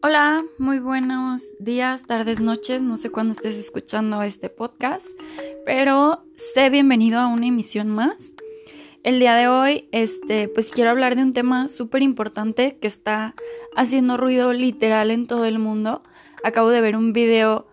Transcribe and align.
Hola, 0.00 0.44
muy 0.58 0.78
buenos 0.78 1.42
días, 1.58 2.04
tardes, 2.04 2.38
noches, 2.38 2.80
no 2.80 2.96
sé 2.96 3.10
cuándo 3.10 3.32
estés 3.32 3.58
escuchando 3.58 4.22
este 4.22 4.48
podcast, 4.48 5.18
pero 5.66 6.22
sé 6.36 6.70
bienvenido 6.70 7.18
a 7.18 7.26
una 7.26 7.48
emisión 7.48 7.88
más. 7.88 8.32
El 9.02 9.18
día 9.18 9.34
de 9.34 9.48
hoy, 9.48 9.88
este, 9.90 10.46
pues 10.46 10.70
quiero 10.70 10.90
hablar 10.90 11.16
de 11.16 11.24
un 11.24 11.32
tema 11.32 11.68
súper 11.68 12.02
importante 12.02 12.78
que 12.80 12.86
está 12.86 13.34
haciendo 13.74 14.16
ruido 14.16 14.52
literal 14.52 15.10
en 15.10 15.26
todo 15.26 15.46
el 15.46 15.58
mundo. 15.58 16.04
Acabo 16.44 16.70
de 16.70 16.80
ver 16.80 16.94
un 16.94 17.12
video 17.12 17.66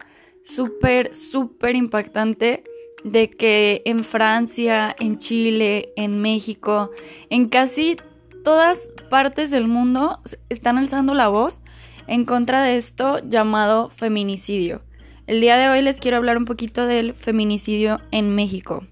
súper, 0.44 1.14
súper 1.14 1.76
impactante 1.76 2.64
de 3.04 3.30
que 3.30 3.84
en 3.86 4.04
Francia, 4.04 4.96
en 5.00 5.20
Chile, 5.20 5.94
en 5.96 6.24
México, 6.24 6.90
en 7.30 7.50
casi 7.50 7.98
todas 8.44 8.92
partes 9.12 9.52
del 9.52 9.68
mundo 9.68 10.22
están 10.50 10.80
alzando 10.80 11.14
la 11.14 11.28
voz 11.28 11.62
en 12.08 12.26
contra 12.26 12.64
de 12.64 12.78
esto 12.78 13.20
llamado 13.28 13.90
feminicidio. 13.90 14.82
El 15.28 15.42
día 15.42 15.58
de 15.58 15.70
hoy 15.70 15.82
les 15.82 16.00
quiero 16.00 16.18
hablar 16.18 16.38
un 16.38 16.46
poquito 16.46 16.86
del 16.86 17.14
feminicidio 17.14 18.00
en 18.12 18.36
México. 18.36 18.86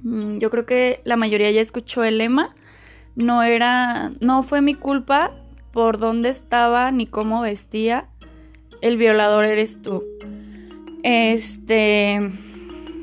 Mm, 0.00 0.38
yo 0.38 0.50
creo 0.50 0.66
que 0.66 1.00
la 1.04 1.16
mayoría 1.16 1.50
ya 1.50 1.60
escuchó 1.60 2.04
el 2.04 2.18
lema. 2.18 2.54
No 3.16 3.42
era, 3.42 4.12
no 4.20 4.42
fue 4.42 4.60
mi 4.60 4.74
culpa 4.74 5.32
por 5.72 5.98
dónde 5.98 6.28
estaba 6.28 6.90
ni 6.90 7.06
cómo 7.06 7.40
vestía. 7.40 8.08
El 8.80 8.96
violador 8.96 9.44
eres 9.44 9.80
tú. 9.80 10.04
Este, 11.02 12.20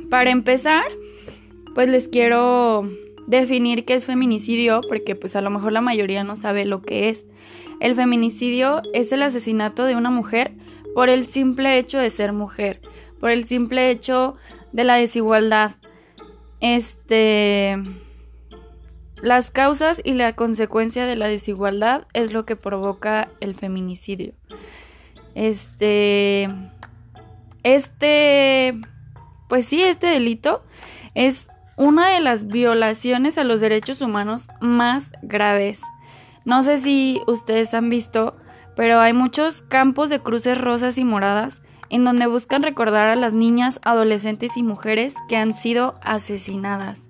para 0.10 0.30
empezar, 0.30 0.86
pues 1.74 1.90
les 1.90 2.08
quiero 2.08 2.88
definir 3.28 3.86
qué 3.86 3.96
es 3.96 4.06
feminicidio, 4.06 4.82
porque 4.88 5.16
pues 5.16 5.36
a 5.36 5.42
lo 5.42 5.50
mejor 5.50 5.72
la 5.72 5.82
mayoría 5.82 6.24
no 6.24 6.38
sabe 6.38 6.66
lo 6.66 6.82
que 6.82 7.10
es. 7.10 7.26
El 7.80 7.96
feminicidio 7.96 8.82
es 8.94 9.12
el 9.12 9.22
asesinato 9.22 9.84
de 9.84 9.96
una 9.96 10.10
mujer 10.10 10.54
por 10.94 11.10
el 11.10 11.28
simple 11.28 11.78
hecho 11.78 12.00
de 12.00 12.10
ser 12.10 12.34
mujer, 12.34 12.82
por 13.20 13.30
el 13.32 13.46
simple 13.46 13.90
hecho 13.90 14.36
de 14.72 14.84
la 14.84 14.96
desigualdad. 14.96 15.72
Este 16.62 17.78
las 19.22 19.50
causas 19.50 20.02
y 20.04 20.14
la 20.14 20.34
consecuencia 20.36 21.06
de 21.06 21.16
la 21.16 21.28
desigualdad 21.28 22.06
es 22.14 22.32
lo 22.32 22.46
que 22.46 22.56
provoca 22.56 23.30
el 23.40 23.56
feminicidio. 23.56 24.34
Este 25.34 26.50
este 27.64 28.74
pues 29.48 29.66
sí, 29.66 29.82
este 29.82 30.08
delito 30.08 30.64
es 31.14 31.48
una 31.78 32.10
de 32.10 32.20
las 32.20 32.48
violaciones 32.48 33.38
a 33.38 33.44
los 33.44 33.62
derechos 33.62 34.02
humanos 34.02 34.48
más 34.62 35.12
graves. 35.22 35.82
No 36.46 36.62
sé 36.62 36.78
si 36.78 37.22
ustedes 37.26 37.74
han 37.74 37.90
visto, 37.90 38.36
pero 38.76 39.00
hay 39.00 39.14
muchos 39.14 39.64
campos 39.64 40.12
de 40.12 40.20
cruces 40.20 40.60
rosas 40.60 40.98
y 41.00 41.04
moradas 41.04 41.64
en 41.90 42.04
donde 42.04 42.28
buscan 42.28 42.62
recordar 42.62 43.08
a 43.08 43.16
las 43.16 43.34
niñas, 43.34 43.80
adolescentes 43.84 44.56
y 44.56 44.64
mujeres 44.64 45.16
que 45.28 45.38
han 45.38 45.54
sido 45.56 45.96
asesinadas. 46.04 47.08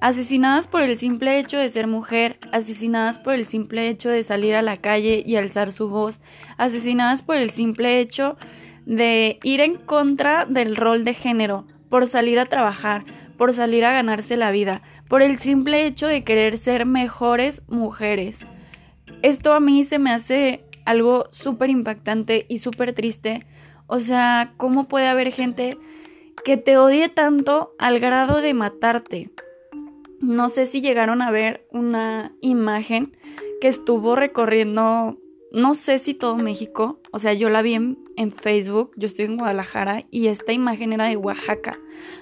Asesinadas 0.00 0.66
por 0.66 0.82
el 0.82 0.98
simple 0.98 1.38
hecho 1.38 1.58
de 1.58 1.68
ser 1.68 1.86
mujer, 1.86 2.38
asesinadas 2.50 3.18
por 3.18 3.34
el 3.34 3.46
simple 3.46 3.88
hecho 3.88 4.08
de 4.08 4.22
salir 4.22 4.54
a 4.54 4.62
la 4.62 4.78
calle 4.78 5.22
y 5.24 5.36
alzar 5.36 5.70
su 5.70 5.88
voz, 5.88 6.20
asesinadas 6.56 7.22
por 7.22 7.36
el 7.36 7.50
simple 7.50 8.00
hecho 8.00 8.36
de 8.84 9.38
ir 9.44 9.60
en 9.60 9.76
contra 9.76 10.44
del 10.44 10.76
rol 10.76 11.04
de 11.04 11.14
género, 11.14 11.66
por 11.88 12.06
salir 12.06 12.40
a 12.40 12.46
trabajar, 12.46 13.04
por 13.36 13.52
salir 13.52 13.84
a 13.84 13.92
ganarse 13.92 14.36
la 14.36 14.50
vida, 14.50 14.82
por 15.08 15.22
el 15.22 15.38
simple 15.38 15.86
hecho 15.86 16.06
de 16.06 16.24
querer 16.24 16.58
ser 16.58 16.86
mejores 16.86 17.62
mujeres. 17.68 18.46
Esto 19.22 19.52
a 19.52 19.60
mí 19.60 19.84
se 19.84 19.98
me 19.98 20.10
hace 20.10 20.64
algo 20.84 21.26
súper 21.30 21.70
impactante 21.70 22.44
y 22.48 22.58
súper 22.58 22.92
triste. 22.92 23.46
O 23.86 24.00
sea, 24.00 24.54
¿cómo 24.56 24.88
puede 24.88 25.06
haber 25.06 25.30
gente 25.32 25.76
que 26.44 26.56
te 26.56 26.76
odie 26.76 27.08
tanto 27.08 27.74
al 27.78 28.00
grado 28.00 28.40
de 28.40 28.54
matarte? 28.54 29.30
No 30.20 30.48
sé 30.48 30.66
si 30.66 30.80
llegaron 30.80 31.22
a 31.22 31.30
ver 31.30 31.66
una 31.70 32.32
imagen 32.40 33.16
que 33.60 33.68
estuvo 33.68 34.16
recorriendo, 34.16 35.18
no 35.52 35.74
sé 35.74 35.98
si 35.98 36.14
todo 36.14 36.36
México, 36.36 37.00
o 37.12 37.18
sea, 37.18 37.32
yo 37.32 37.48
la 37.48 37.62
vi 37.62 37.74
en, 37.74 37.98
en, 38.16 38.32
Facebook, 38.32 38.92
yo 38.96 39.06
estoy 39.06 39.26
en 39.26 39.36
Guadalajara 39.36 40.00
y 40.10 40.28
esta 40.28 40.52
imagen 40.52 40.92
era 40.92 41.06
de 41.06 41.16
Oaxaca, 41.16 41.78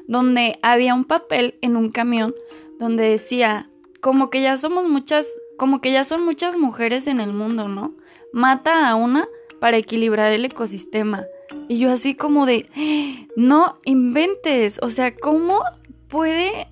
donde 0.07 0.59
había 0.63 0.95
un 0.95 1.05
papel 1.05 1.59
en 1.63 1.77
un 1.77 1.91
camión 1.91 2.35
donde 2.79 3.05
decía, 3.05 3.71
como 4.01 4.31
que 4.31 4.43
ya 4.43 4.57
somos 4.57 4.89
muchas, 4.89 5.27
como 5.61 5.83
que 5.83 5.93
ya 5.93 6.05
son 6.05 6.25
muchas 6.25 6.57
mujeres 6.57 7.07
en 7.07 7.21
el 7.21 7.35
mundo, 7.35 7.69
¿no? 7.69 7.93
Mata 8.33 8.89
a 8.89 8.95
una 8.95 9.29
para 9.61 9.77
equilibrar 9.77 10.33
el 10.33 10.47
ecosistema. 10.47 11.25
Y 11.69 11.79
yo 11.79 11.93
así 11.93 12.15
como 12.15 12.47
de, 12.47 13.29
no 13.37 13.75
inventes, 13.85 14.79
o 14.81 14.89
sea, 14.89 15.15
¿cómo 15.15 15.63
puede 16.09 16.69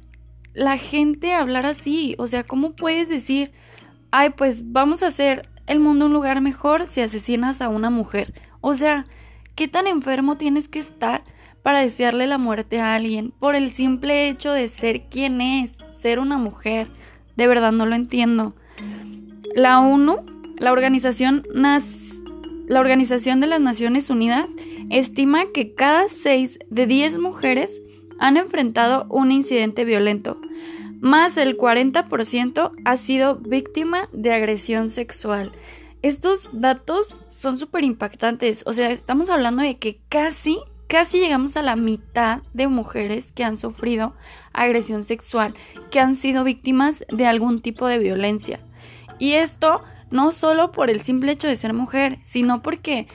la 0.54 0.78
gente 0.78 1.34
hablar 1.34 1.66
así? 1.66 2.14
O 2.16 2.26
sea, 2.26 2.44
¿cómo 2.44 2.76
puedes 2.76 3.10
decir, 3.10 3.52
ay, 4.10 4.30
pues 4.30 4.72
vamos 4.72 5.02
a 5.02 5.08
hacer 5.08 5.46
el 5.66 5.80
mundo 5.80 6.06
un 6.06 6.14
lugar 6.14 6.40
mejor 6.40 6.86
si 6.86 7.02
asesinas 7.02 7.60
a 7.60 7.68
una 7.68 7.90
mujer? 7.90 8.32
O 8.62 8.72
sea, 8.72 9.04
¿qué 9.54 9.68
tan 9.68 9.86
enfermo 9.86 10.38
tienes 10.38 10.66
que 10.66 10.78
estar 10.78 11.24
para 11.62 11.80
desearle 11.80 12.26
la 12.26 12.38
muerte 12.38 12.80
a 12.80 12.94
alguien 12.94 13.32
por 13.38 13.54
el 13.54 13.70
simple 13.70 14.30
hecho 14.30 14.50
de 14.50 14.66
ser 14.68 15.10
quien 15.10 15.42
es, 15.42 15.72
ser 15.92 16.18
una 16.18 16.38
mujer? 16.38 16.88
De 17.36 17.46
verdad 17.46 17.72
no 17.72 17.84
lo 17.84 17.94
entiendo. 17.94 18.54
La 19.54 19.80
ONU, 19.80 20.18
la 20.58 20.72
organización, 20.72 21.44
la 21.52 22.80
organización 22.80 23.40
de 23.40 23.46
las 23.46 23.60
Naciones 23.60 24.10
Unidas, 24.10 24.54
estima 24.90 25.46
que 25.52 25.74
cada 25.74 26.08
6 26.08 26.58
de 26.70 26.86
10 26.86 27.18
mujeres 27.18 27.80
han 28.18 28.36
enfrentado 28.36 29.06
un 29.10 29.30
incidente 29.30 29.84
violento, 29.84 30.40
más 31.00 31.36
el 31.36 31.56
40% 31.56 32.72
ha 32.84 32.96
sido 32.96 33.36
víctima 33.36 34.08
de 34.12 34.32
agresión 34.32 34.90
sexual. 34.90 35.52
Estos 36.02 36.50
datos 36.52 37.22
son 37.28 37.56
súper 37.56 37.84
impactantes, 37.84 38.64
o 38.66 38.72
sea, 38.72 38.90
estamos 38.90 39.30
hablando 39.30 39.62
de 39.62 39.78
que 39.78 40.00
casi 40.08 40.58
casi 40.88 41.20
llegamos 41.20 41.56
a 41.56 41.62
la 41.62 41.76
mitad 41.76 42.42
de 42.54 42.66
mujeres 42.66 43.32
que 43.32 43.44
han 43.44 43.58
sufrido 43.58 44.14
agresión 44.52 45.04
sexual, 45.04 45.54
que 45.90 46.00
han 46.00 46.16
sido 46.16 46.44
víctimas 46.44 47.04
de 47.12 47.26
algún 47.26 47.60
tipo 47.60 47.86
de 47.86 47.98
violencia. 47.98 48.60
Y 49.18 49.34
esto 49.34 49.82
no 50.10 50.30
solo 50.30 50.72
por 50.72 50.90
el 50.90 51.02
simple 51.02 51.32
hecho 51.32 51.48
de 51.48 51.56
ser 51.56 51.74
mujer, 51.74 52.18
sino 52.22 52.62
porque 52.62 53.06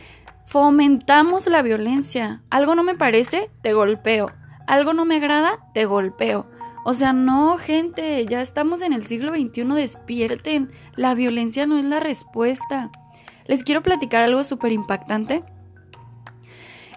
fomentamos 0.45 1.47
la 1.47 1.61
violencia. 1.61 2.43
Algo 2.49 2.75
no 2.75 2.83
me 2.83 2.95
parece, 2.95 3.49
te 3.61 3.73
golpeo. 3.73 4.31
Algo 4.67 4.93
no 4.93 5.05
me 5.05 5.17
agrada, 5.17 5.59
te 5.73 5.85
golpeo. 5.85 6.47
O 6.85 6.93
sea, 6.93 7.13
no, 7.13 7.57
gente, 7.57 8.25
ya 8.25 8.41
estamos 8.41 8.81
en 8.81 8.93
el 8.93 9.05
siglo 9.05 9.33
XXI, 9.33 9.63
despierten. 9.75 10.71
La 10.95 11.15
violencia 11.15 11.65
no 11.65 11.77
es 11.77 11.85
la 11.85 11.99
respuesta. 11.99 12.91
Les 13.45 13.63
quiero 13.63 13.81
platicar 13.81 14.23
algo 14.23 14.43
súper 14.43 14.71
impactante 14.71 15.43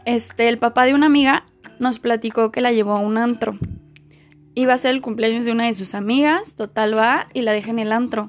este, 0.07 0.49
el 0.49 0.59
papá 0.59 0.87
de 0.87 0.95
una 0.95 1.07
amiga 1.07 1.45
nos 1.81 1.99
platicó 1.99 2.53
que 2.53 2.61
la 2.61 2.71
llevó 2.71 2.93
a 2.93 3.01
un 3.01 3.19
antro. 3.19 3.59
Iba 4.55 4.73
a 4.73 4.79
ser 4.79 4.93
el 4.93 5.03
cumpleaños 5.03 5.45
de 5.45 5.51
una 5.51 5.67
de 5.67 5.75
sus 5.75 5.95
amigas, 5.95 6.55
total 6.55 6.97
va 6.97 7.27
y 7.35 7.43
la 7.43 7.53
deja 7.53 7.71
en 7.71 7.81
el 7.81 7.91
antro. 7.91 8.29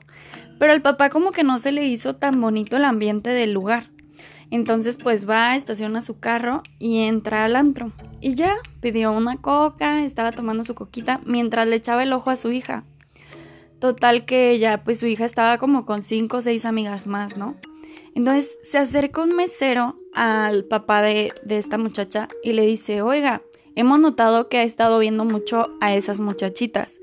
Pero 0.59 0.71
al 0.71 0.81
papá 0.81 1.09
como 1.09 1.31
que 1.31 1.43
no 1.43 1.57
se 1.59 1.71
le 1.71 1.85
hizo 1.85 2.15
tan 2.15 2.39
bonito 2.41 2.77
el 2.77 2.85
ambiente 2.85 3.29
del 3.29 3.53
lugar. 3.53 3.89
Entonces 4.49 4.97
pues 4.97 5.29
va, 5.29 5.55
estaciona 5.55 6.01
su 6.01 6.19
carro 6.19 6.63
y 6.79 7.03
entra 7.03 7.45
al 7.45 7.55
antro. 7.55 7.91
Y 8.21 8.35
ya, 8.35 8.55
pidió 8.81 9.11
una 9.11 9.37
coca, 9.37 10.03
estaba 10.03 10.31
tomando 10.31 10.63
su 10.63 10.73
coquita 10.73 11.19
mientras 11.25 11.67
le 11.67 11.75
echaba 11.75 12.03
el 12.03 12.13
ojo 12.13 12.29
a 12.29 12.35
su 12.35 12.51
hija. 12.51 12.83
Total 13.79 14.25
que 14.25 14.57
ya 14.57 14.83
pues 14.83 14.99
su 14.99 15.05
hija 15.05 15.25
estaba 15.25 15.57
como 15.57 15.85
con 15.85 16.01
cinco 16.01 16.37
o 16.37 16.41
seis 16.41 16.65
amigas 16.65 17.07
más, 17.07 17.37
¿no? 17.37 17.55
Entonces 18.15 18.57
se 18.63 18.79
acerca 18.79 19.21
un 19.21 19.35
mesero 19.35 19.95
al 20.15 20.65
papá 20.65 21.03
de, 21.03 21.33
esta 21.49 21.77
muchacha 21.77 22.27
y 22.43 22.53
le 22.53 22.65
dice, 22.65 23.03
oiga, 23.03 23.43
hemos 23.75 23.99
notado 23.99 24.49
que 24.49 24.57
ha 24.57 24.63
estado 24.63 24.97
viendo 24.97 25.23
mucho 25.23 25.77
a 25.81 25.93
esas 25.93 26.19
muchachitas. 26.19 26.97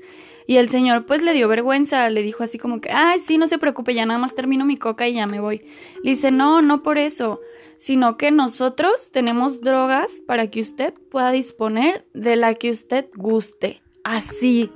Y 0.47 0.57
el 0.57 0.69
señor 0.69 1.05
pues 1.05 1.21
le 1.21 1.33
dio 1.33 1.47
vergüenza, 1.47 2.09
le 2.09 2.21
dijo 2.21 2.43
así 2.43 2.57
como 2.57 2.79
que, 2.79 2.91
ay, 2.91 3.19
sí, 3.19 3.37
no 3.37 3.47
se 3.47 3.57
preocupe, 3.57 3.93
ya 3.93 4.05
nada 4.05 4.19
más 4.19 4.35
termino 4.35 4.65
mi 4.65 4.77
coca 4.77 5.07
y 5.07 5.13
ya 5.13 5.25
me 5.25 5.39
voy. 5.39 5.65
Le 6.03 6.11
dice, 6.11 6.31
no, 6.31 6.61
no 6.61 6.83
por 6.83 6.97
eso, 6.97 7.39
sino 7.77 8.17
que 8.17 8.31
nosotros 8.31 9.11
tenemos 9.11 9.61
drogas 9.61 10.21
para 10.25 10.47
que 10.47 10.61
usted 10.61 10.93
pueda 11.09 11.31
disponer 11.31 12.05
de 12.13 12.35
la 12.35 12.53
que 12.53 12.71
usted 12.71 13.09
guste. 13.15 13.81
Así. 14.03 14.69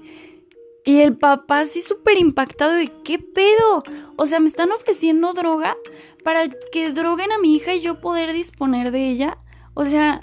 Y 0.86 1.02
el 1.02 1.16
papá 1.16 1.60
así 1.60 1.82
súper 1.82 2.18
impactado 2.18 2.72
de 2.72 2.92
qué 3.04 3.20
pedo. 3.20 3.84
O 4.16 4.26
sea, 4.26 4.40
me 4.40 4.48
están 4.48 4.72
ofreciendo 4.72 5.34
droga 5.34 5.78
para 6.24 6.50
que 6.50 6.92
droguen 6.92 7.32
a 7.32 7.38
mi 7.38 7.56
hija 7.56 7.74
y 7.74 7.82
yo 7.82 8.00
poder 8.00 8.34
disponer 8.34 8.92
de 8.92 9.10
ella. 9.10 9.38
O 9.76 9.86
sea, 9.86 10.22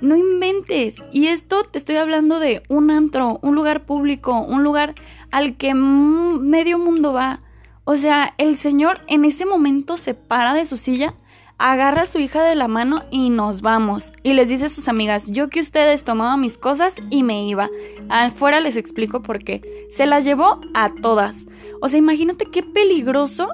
no 0.00 0.16
inventes. 0.16 1.02
Y 1.12 1.28
esto 1.28 1.64
te 1.64 1.78
estoy 1.78 1.96
hablando 1.96 2.38
de 2.38 2.62
un 2.68 2.90
antro, 2.90 3.38
un 3.42 3.54
lugar 3.54 3.84
público, 3.84 4.40
un 4.40 4.62
lugar 4.62 4.94
al 5.30 5.56
que 5.56 5.74
medio 5.74 6.78
mundo 6.78 7.12
va. 7.12 7.38
O 7.84 7.96
sea, 7.96 8.34
el 8.38 8.56
señor 8.58 9.00
en 9.08 9.24
ese 9.24 9.46
momento 9.46 9.96
se 9.96 10.14
para 10.14 10.54
de 10.54 10.64
su 10.64 10.76
silla, 10.76 11.14
agarra 11.58 12.02
a 12.02 12.06
su 12.06 12.18
hija 12.18 12.42
de 12.42 12.54
la 12.54 12.68
mano 12.68 12.96
y 13.10 13.30
nos 13.30 13.60
vamos. 13.60 14.12
Y 14.22 14.32
les 14.32 14.48
dice 14.48 14.66
a 14.66 14.68
sus 14.68 14.88
amigas, 14.88 15.30
yo 15.30 15.48
que 15.48 15.60
ustedes 15.60 16.04
tomaban 16.04 16.40
mis 16.40 16.56
cosas 16.56 16.94
y 17.10 17.22
me 17.22 17.46
iba. 17.46 17.68
Afuera 18.08 18.60
les 18.60 18.76
explico 18.76 19.22
por 19.22 19.44
qué. 19.44 19.88
Se 19.90 20.06
las 20.06 20.24
llevó 20.24 20.60
a 20.72 20.90
todas. 21.02 21.46
O 21.82 21.88
sea, 21.88 21.98
imagínate 21.98 22.46
qué 22.46 22.62
peligroso 22.62 23.48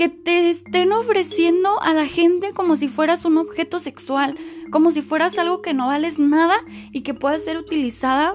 que 0.00 0.08
te 0.08 0.48
estén 0.48 0.92
ofreciendo 0.92 1.78
a 1.82 1.92
la 1.92 2.06
gente 2.06 2.54
como 2.54 2.74
si 2.74 2.88
fueras 2.88 3.26
un 3.26 3.36
objeto 3.36 3.78
sexual, 3.78 4.38
como 4.70 4.90
si 4.92 5.02
fueras 5.02 5.38
algo 5.38 5.60
que 5.60 5.74
no 5.74 5.88
vales 5.88 6.18
nada 6.18 6.56
y 6.90 7.02
que 7.02 7.12
pueda 7.12 7.36
ser 7.36 7.58
utilizada 7.58 8.34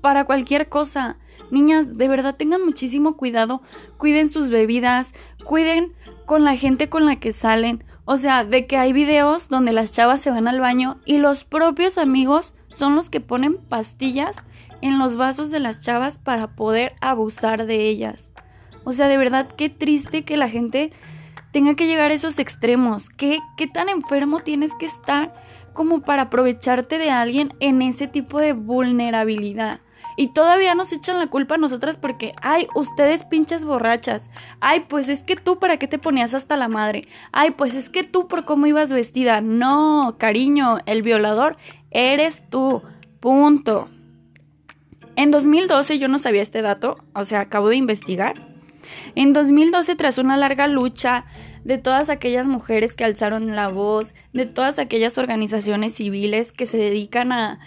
para 0.00 0.24
cualquier 0.24 0.68
cosa. 0.68 1.16
Niñas, 1.52 1.96
de 1.96 2.08
verdad 2.08 2.34
tengan 2.34 2.64
muchísimo 2.64 3.16
cuidado, 3.16 3.62
cuiden 3.98 4.28
sus 4.28 4.50
bebidas, 4.50 5.12
cuiden 5.44 5.92
con 6.24 6.42
la 6.42 6.56
gente 6.56 6.88
con 6.88 7.06
la 7.06 7.20
que 7.20 7.30
salen. 7.30 7.84
O 8.04 8.16
sea, 8.16 8.44
de 8.44 8.66
que 8.66 8.76
hay 8.76 8.92
videos 8.92 9.46
donde 9.46 9.70
las 9.70 9.92
chavas 9.92 10.20
se 10.20 10.32
van 10.32 10.48
al 10.48 10.58
baño 10.58 10.98
y 11.04 11.18
los 11.18 11.44
propios 11.44 11.98
amigos 11.98 12.52
son 12.72 12.96
los 12.96 13.10
que 13.10 13.20
ponen 13.20 13.58
pastillas 13.58 14.38
en 14.80 14.98
los 14.98 15.16
vasos 15.16 15.52
de 15.52 15.60
las 15.60 15.80
chavas 15.82 16.18
para 16.18 16.56
poder 16.56 16.94
abusar 17.00 17.66
de 17.66 17.88
ellas. 17.88 18.32
O 18.86 18.92
sea, 18.92 19.08
de 19.08 19.18
verdad, 19.18 19.48
qué 19.48 19.68
triste 19.68 20.22
que 20.22 20.36
la 20.36 20.48
gente 20.48 20.92
tenga 21.50 21.74
que 21.74 21.88
llegar 21.88 22.12
a 22.12 22.14
esos 22.14 22.38
extremos. 22.38 23.08
¿Qué, 23.08 23.40
qué 23.56 23.66
tan 23.66 23.88
enfermo 23.88 24.38
tienes 24.38 24.70
que 24.78 24.86
estar 24.86 25.34
como 25.72 26.02
para 26.02 26.22
aprovecharte 26.22 26.96
de 26.96 27.10
alguien 27.10 27.52
en 27.58 27.82
ese 27.82 28.06
tipo 28.06 28.38
de 28.38 28.52
vulnerabilidad? 28.52 29.80
Y 30.16 30.28
todavía 30.28 30.76
nos 30.76 30.92
echan 30.92 31.18
la 31.18 31.26
culpa 31.26 31.56
a 31.56 31.58
nosotras 31.58 31.96
porque, 31.96 32.32
ay, 32.42 32.68
ustedes 32.76 33.24
pinches 33.24 33.64
borrachas. 33.64 34.30
Ay, 34.60 34.84
pues 34.88 35.08
es 35.08 35.24
que 35.24 35.34
tú, 35.34 35.58
¿para 35.58 35.78
qué 35.78 35.88
te 35.88 35.98
ponías 35.98 36.32
hasta 36.32 36.56
la 36.56 36.68
madre? 36.68 37.08
Ay, 37.32 37.50
pues 37.50 37.74
es 37.74 37.88
que 37.88 38.04
tú, 38.04 38.28
¿por 38.28 38.44
cómo 38.44 38.68
ibas 38.68 38.92
vestida? 38.92 39.40
No, 39.40 40.14
cariño, 40.16 40.78
el 40.86 41.02
violador 41.02 41.56
eres 41.90 42.48
tú. 42.50 42.84
Punto. 43.18 43.88
En 45.16 45.32
2012 45.32 45.98
yo 45.98 46.06
no 46.06 46.20
sabía 46.20 46.42
este 46.42 46.62
dato, 46.62 46.98
o 47.16 47.24
sea, 47.24 47.40
acabo 47.40 47.68
de 47.68 47.74
investigar. 47.74 48.55
En 49.14 49.32
2012, 49.32 49.96
tras 49.96 50.18
una 50.18 50.36
larga 50.36 50.68
lucha 50.68 51.26
de 51.64 51.78
todas 51.78 52.10
aquellas 52.10 52.46
mujeres 52.46 52.94
que 52.94 53.04
alzaron 53.04 53.56
la 53.56 53.68
voz, 53.68 54.14
de 54.32 54.46
todas 54.46 54.78
aquellas 54.78 55.18
organizaciones 55.18 55.94
civiles 55.94 56.52
que 56.52 56.66
se 56.66 56.76
dedican 56.76 57.32
a 57.32 57.60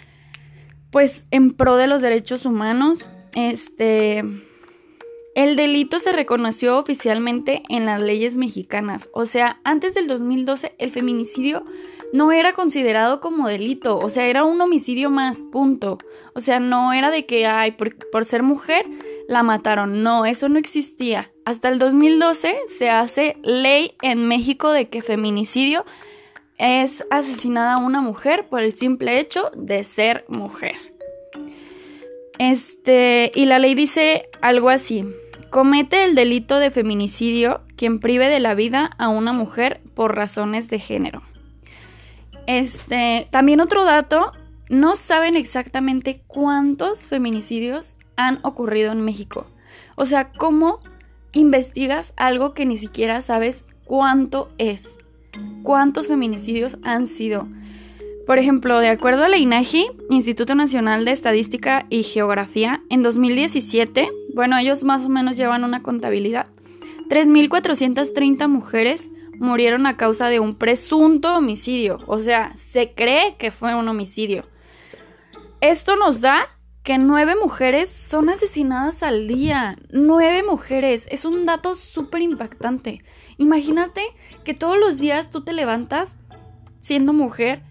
pues 0.90 1.24
en 1.30 1.50
pro 1.52 1.76
de 1.76 1.86
los 1.86 2.02
derechos 2.02 2.44
humanos, 2.44 3.06
este, 3.34 4.24
el 5.34 5.56
delito 5.56 5.98
se 6.00 6.12
reconoció 6.12 6.78
oficialmente 6.78 7.62
en 7.68 7.86
las 7.86 8.02
leyes 8.02 8.36
mexicanas. 8.36 9.08
O 9.12 9.26
sea, 9.26 9.60
antes 9.64 9.94
del 9.94 10.08
2012 10.08 10.72
el 10.78 10.90
feminicidio 10.90 11.64
no 12.12 12.32
era 12.32 12.52
considerado 12.52 13.20
como 13.20 13.48
delito, 13.48 13.98
o 13.98 14.08
sea, 14.08 14.26
era 14.26 14.44
un 14.44 14.60
homicidio 14.60 15.10
más, 15.10 15.42
punto. 15.42 15.98
O 16.34 16.40
sea, 16.40 16.60
no 16.60 16.92
era 16.92 17.10
de 17.10 17.26
que, 17.26 17.46
ay, 17.46 17.72
por, 17.72 18.24
ser 18.24 18.42
mujer 18.42 18.86
la 19.28 19.42
mataron. 19.42 20.02
No, 20.02 20.26
eso 20.26 20.48
no 20.48 20.58
existía. 20.58 21.30
Hasta 21.44 21.68
el 21.68 21.78
2012 21.78 22.56
se 22.68 22.90
hace 22.90 23.36
ley 23.42 23.94
en 24.02 24.26
México 24.26 24.72
de 24.72 24.88
que 24.88 25.02
feminicidio 25.02 25.84
es 26.58 27.04
asesinada 27.10 27.78
una 27.78 28.00
mujer 28.00 28.48
por 28.48 28.60
el 28.60 28.74
simple 28.74 29.18
hecho 29.18 29.50
de 29.54 29.84
ser 29.84 30.24
mujer. 30.28 30.76
Este, 32.38 33.30
y 33.34 33.44
la 33.46 33.58
ley 33.58 33.74
dice 33.74 34.28
algo 34.40 34.70
así. 34.70 35.04
Comete 35.50 36.04
el 36.04 36.14
delito 36.14 36.58
de 36.58 36.70
feminicidio 36.70 37.62
quien 37.76 37.98
prive 37.98 38.28
de 38.28 38.40
la 38.40 38.54
vida 38.54 38.90
a 38.98 39.08
una 39.08 39.32
mujer 39.32 39.80
por 39.94 40.14
razones 40.14 40.68
de 40.68 40.78
género. 40.78 41.22
Este, 42.46 43.26
también 43.30 43.60
otro 43.60 43.84
dato, 43.84 44.32
no 44.68 44.96
saben 44.96 45.36
exactamente 45.36 46.22
cuántos 46.26 47.06
feminicidios 47.06 47.96
han 48.16 48.40
ocurrido 48.42 48.92
en 48.92 49.00
México. 49.00 49.46
O 49.96 50.04
sea, 50.04 50.32
¿cómo 50.32 50.80
investigas 51.32 52.12
algo 52.16 52.54
que 52.54 52.66
ni 52.66 52.76
siquiera 52.76 53.20
sabes 53.20 53.64
cuánto 53.84 54.50
es? 54.58 54.96
cuántos 55.62 56.08
feminicidios 56.08 56.78
han 56.82 57.06
sido. 57.06 57.48
Por 58.26 58.38
ejemplo, 58.38 58.78
de 58.78 58.88
acuerdo 58.88 59.24
a 59.24 59.28
la 59.28 59.38
INAGI, 59.38 59.86
Instituto 60.08 60.54
Nacional 60.54 61.04
de 61.04 61.12
Estadística 61.12 61.86
y 61.90 62.02
Geografía, 62.02 62.82
en 62.88 63.02
2017, 63.02 64.08
bueno, 64.34 64.56
ellos 64.58 64.84
más 64.84 65.04
o 65.04 65.08
menos 65.08 65.36
llevan 65.36 65.64
una 65.64 65.82
contabilidad, 65.82 66.46
3.430 67.08 68.46
mujeres 68.48 69.10
murieron 69.40 69.86
a 69.86 69.96
causa 69.96 70.28
de 70.28 70.38
un 70.38 70.54
presunto 70.54 71.34
homicidio, 71.36 71.98
o 72.06 72.18
sea, 72.18 72.52
se 72.56 72.92
cree 72.92 73.36
que 73.38 73.50
fue 73.50 73.74
un 73.74 73.88
homicidio. 73.88 74.46
Esto 75.60 75.96
nos 75.96 76.20
da 76.20 76.46
que 76.82 76.98
nueve 76.98 77.34
mujeres 77.40 77.90
son 77.90 78.30
asesinadas 78.30 79.02
al 79.02 79.28
día. 79.28 79.76
Nueve 79.90 80.42
mujeres. 80.42 81.06
Es 81.10 81.24
un 81.24 81.44
dato 81.44 81.74
súper 81.74 82.22
impactante. 82.22 83.02
Imagínate 83.36 84.02
que 84.44 84.54
todos 84.54 84.78
los 84.78 84.98
días 84.98 85.30
tú 85.30 85.42
te 85.42 85.52
levantas 85.52 86.16
siendo 86.80 87.12
mujer 87.12 87.62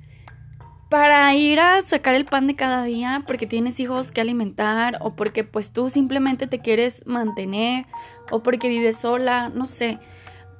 para 0.90 1.34
ir 1.36 1.60
a 1.60 1.82
sacar 1.82 2.16
el 2.16 2.26
pan 2.26 2.48
de 2.48 2.56
cada 2.56 2.84
día 2.84 3.24
porque 3.26 3.48
tienes 3.48 3.80
hijos 3.80 4.12
que 4.12 4.22
alimentar 4.22 4.98
o 5.02 5.16
porque 5.16 5.44
pues 5.44 5.72
tú 5.72 5.90
simplemente 5.90 6.48
te 6.48 6.60
quieres 6.60 7.06
mantener 7.06 7.86
o 8.32 8.42
porque 8.42 8.70
vives 8.70 8.98
sola, 8.98 9.50
no 9.50 9.66
sé. 9.66 10.00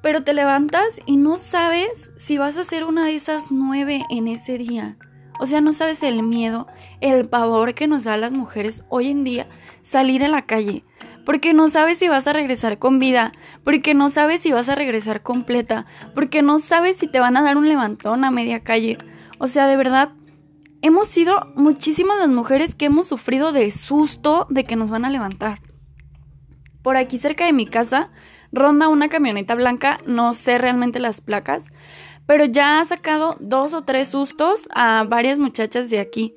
Pero 0.02 0.22
te 0.22 0.32
levantas 0.32 1.00
y 1.06 1.16
no 1.16 1.36
sabes 1.36 2.10
si 2.16 2.38
vas 2.38 2.56
a 2.56 2.64
ser 2.64 2.84
una 2.84 3.04
de 3.04 3.14
esas 3.14 3.50
nueve 3.50 4.04
en 4.08 4.28
ese 4.28 4.56
día. 4.56 4.96
O 5.38 5.46
sea, 5.46 5.60
no 5.60 5.72
sabes 5.72 6.02
el 6.02 6.22
miedo, 6.22 6.66
el 7.00 7.28
pavor 7.28 7.74
que 7.74 7.86
nos 7.86 8.04
da 8.04 8.14
a 8.14 8.18
las 8.18 8.32
mujeres 8.32 8.82
hoy 8.90 9.08
en 9.08 9.24
día 9.24 9.48
salir 9.82 10.22
en 10.22 10.32
la 10.32 10.46
calle. 10.46 10.84
Porque 11.24 11.52
no 11.52 11.68
sabes 11.68 11.98
si 11.98 12.08
vas 12.08 12.26
a 12.26 12.32
regresar 12.32 12.78
con 12.78 12.98
vida, 12.98 13.32
porque 13.64 13.94
no 13.94 14.08
sabes 14.10 14.42
si 14.42 14.52
vas 14.52 14.68
a 14.68 14.74
regresar 14.74 15.22
completa, 15.22 15.86
porque 16.14 16.42
no 16.42 16.58
sabes 16.58 16.96
si 16.96 17.06
te 17.06 17.20
van 17.20 17.36
a 17.36 17.42
dar 17.42 17.56
un 17.56 17.68
levantón 17.68 18.24
a 18.24 18.30
media 18.30 18.60
calle. 18.60 18.98
O 19.38 19.46
sea, 19.46 19.66
de 19.66 19.76
verdad, 19.76 20.12
hemos 20.82 21.08
sido 21.08 21.52
muchísimas 21.56 22.18
las 22.18 22.28
mujeres 22.28 22.74
que 22.74 22.86
hemos 22.86 23.06
sufrido 23.06 23.52
de 23.52 23.70
susto 23.70 24.46
de 24.50 24.64
que 24.64 24.76
nos 24.76 24.90
van 24.90 25.04
a 25.04 25.10
levantar. 25.10 25.60
Por 26.82 26.96
aquí 26.96 27.18
cerca 27.18 27.46
de 27.46 27.52
mi 27.52 27.66
casa 27.66 28.10
ronda 28.52 28.88
una 28.88 29.08
camioneta 29.08 29.54
blanca, 29.54 29.98
no 30.06 30.34
sé 30.34 30.58
realmente 30.58 30.98
las 30.98 31.20
placas, 31.20 31.66
pero 32.26 32.44
ya 32.44 32.80
ha 32.80 32.84
sacado 32.84 33.36
dos 33.40 33.74
o 33.74 33.82
tres 33.82 34.08
sustos 34.08 34.68
a 34.74 35.04
varias 35.08 35.38
muchachas 35.38 35.90
de 35.90 36.00
aquí. 36.00 36.34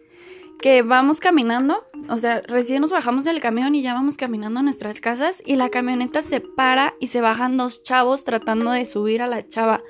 Que 0.60 0.82
vamos 0.82 1.20
caminando, 1.20 1.84
o 2.10 2.18
sea, 2.18 2.42
recién 2.48 2.82
nos 2.82 2.92
bajamos 2.92 3.26
del 3.26 3.42
camión 3.42 3.76
y 3.76 3.82
ya 3.82 3.94
vamos 3.94 4.16
caminando 4.16 4.62
a 4.62 4.64
nuestras 4.64 5.02
casas 5.02 5.44
y 5.46 5.58
la 5.58 5.70
camioneta 5.70 6.22
se 6.22 6.40
para 6.40 6.94
y 7.02 7.08
se 7.08 7.20
bajan 7.20 7.58
dos 7.58 7.84
chavos 7.84 8.24
tratando 8.24 8.72
de 8.72 8.86
subir 8.86 9.22
a 9.22 9.28
la 9.28 9.46
chava. 9.46 9.82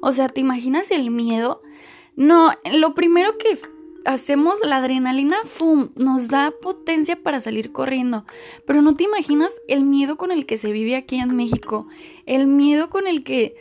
O 0.00 0.10
sea, 0.12 0.28
¿te 0.28 0.40
imaginas 0.40 0.90
el 0.90 1.10
miedo? 1.10 1.60
No, 2.16 2.50
lo 2.72 2.94
primero 2.94 3.36
que 3.36 3.58
hacemos 4.04 4.58
la 4.64 4.76
adrenalina, 4.76 5.36
¡fum! 5.44 5.90
Nos 5.96 6.28
da 6.28 6.52
potencia 6.62 7.16
para 7.16 7.40
salir 7.40 7.72
corriendo. 7.72 8.24
Pero 8.66 8.82
no 8.82 8.96
te 8.96 9.04
imaginas 9.04 9.52
el 9.68 9.84
miedo 9.84 10.16
con 10.16 10.30
el 10.30 10.46
que 10.46 10.56
se 10.56 10.72
vive 10.72 10.96
aquí 10.96 11.18
en 11.18 11.36
México. 11.36 11.86
El 12.26 12.46
miedo 12.46 12.90
con 12.90 13.06
el 13.06 13.24
que 13.24 13.56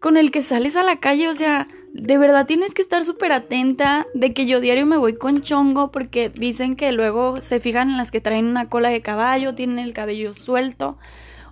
con 0.00 0.16
el 0.16 0.30
que 0.30 0.42
sales 0.42 0.76
a 0.76 0.84
la 0.84 1.00
calle, 1.00 1.26
o 1.26 1.34
sea, 1.34 1.66
de 1.92 2.18
verdad 2.18 2.46
tienes 2.46 2.74
que 2.74 2.82
estar 2.82 3.04
súper 3.04 3.32
atenta 3.32 4.06
de 4.14 4.34
que 4.34 4.46
yo 4.46 4.60
diario 4.60 4.86
me 4.86 4.98
voy 4.98 5.14
con 5.14 5.40
chongo 5.40 5.90
porque 5.90 6.28
dicen 6.28 6.76
que 6.76 6.92
luego 6.92 7.40
se 7.40 7.60
fijan 7.60 7.90
en 7.90 7.96
las 7.96 8.10
que 8.10 8.20
traen 8.20 8.46
una 8.46 8.68
cola 8.68 8.90
de 8.90 9.00
caballo, 9.00 9.54
tienen 9.54 9.78
el 9.78 9.94
cabello 9.94 10.34
suelto. 10.34 10.98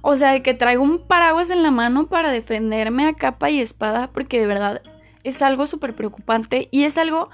O 0.03 0.17
sea, 0.17 0.33
de 0.33 0.43
que 0.43 0.53
traigo 0.53 0.83
un 0.83 0.99
paraguas 0.99 1.49
en 1.49 1.63
la 1.63 1.71
mano 1.71 2.07
para 2.07 2.31
defenderme 2.31 3.07
a 3.07 3.15
capa 3.15 3.49
y 3.51 3.61
espada 3.61 4.11
porque 4.13 4.39
de 4.39 4.47
verdad 4.47 4.83
es 5.25 5.41
algo 5.41 5.67
súper 5.67 5.95
preocupante 5.97 6.69
y 6.71 6.85
es 6.85 6.99
algo 6.99 7.31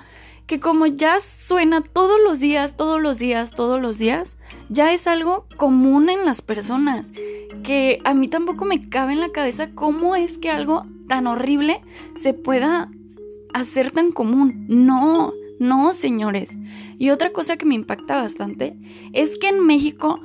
que 0.51 0.59
como 0.59 0.87
ya 0.87 1.21
suena 1.21 1.81
todos 1.81 2.19
los 2.25 2.41
días, 2.41 2.77
todos 2.77 3.01
los 3.01 3.21
días, 3.21 3.53
todos 3.53 3.81
los 3.81 3.99
días, 3.99 4.37
ya 4.69 4.93
es 4.93 5.07
algo 5.07 5.47
común 5.57 6.11
en 6.11 6.25
las 6.25 6.43
personas, 6.43 7.13
que 7.63 8.01
a 8.03 8.15
mí 8.15 8.27
tampoco 8.27 8.65
me 8.65 8.89
cabe 8.89 9.13
en 9.13 9.21
la 9.21 9.31
cabeza 9.31 9.71
cómo 9.77 10.17
es 10.17 10.39
que 10.39 10.51
algo 10.51 10.87
tan 11.07 11.29
horrible 11.29 11.83
se 12.17 12.35
pueda 12.35 12.91
hacer 13.55 13.93
tan 13.93 14.11
común. 14.11 14.67
No, 14.69 15.33
no, 15.61 15.93
señores. 15.93 16.59
Y 16.99 17.11
otra 17.11 17.31
cosa 17.31 17.57
que 17.57 17.67
me 17.67 17.77
impacta 17.77 18.17
bastante 18.17 18.77
es 19.13 19.39
que 19.39 19.51
en 19.51 19.65
México 19.65 20.19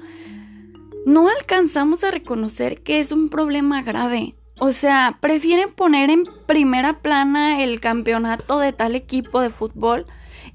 no 1.05 1.29
alcanzamos 1.29 2.03
a 2.03 2.10
reconocer 2.10 2.82
que 2.82 3.00
es 3.00 3.12
un 3.12 3.29
problema 3.29 3.84
grave. 3.84 4.34
O 4.59 4.71
sea, 4.71 5.17
prefieren 5.19 5.74
poner 5.74 6.09
en 6.09 6.24
primera 6.45 7.00
plana 7.00 7.62
el 7.62 7.79
campeonato 7.79 8.59
de 8.59 8.74
tal 8.74 8.95
equipo 8.95 9.41
de 9.41 9.50
fútbol 9.50 10.05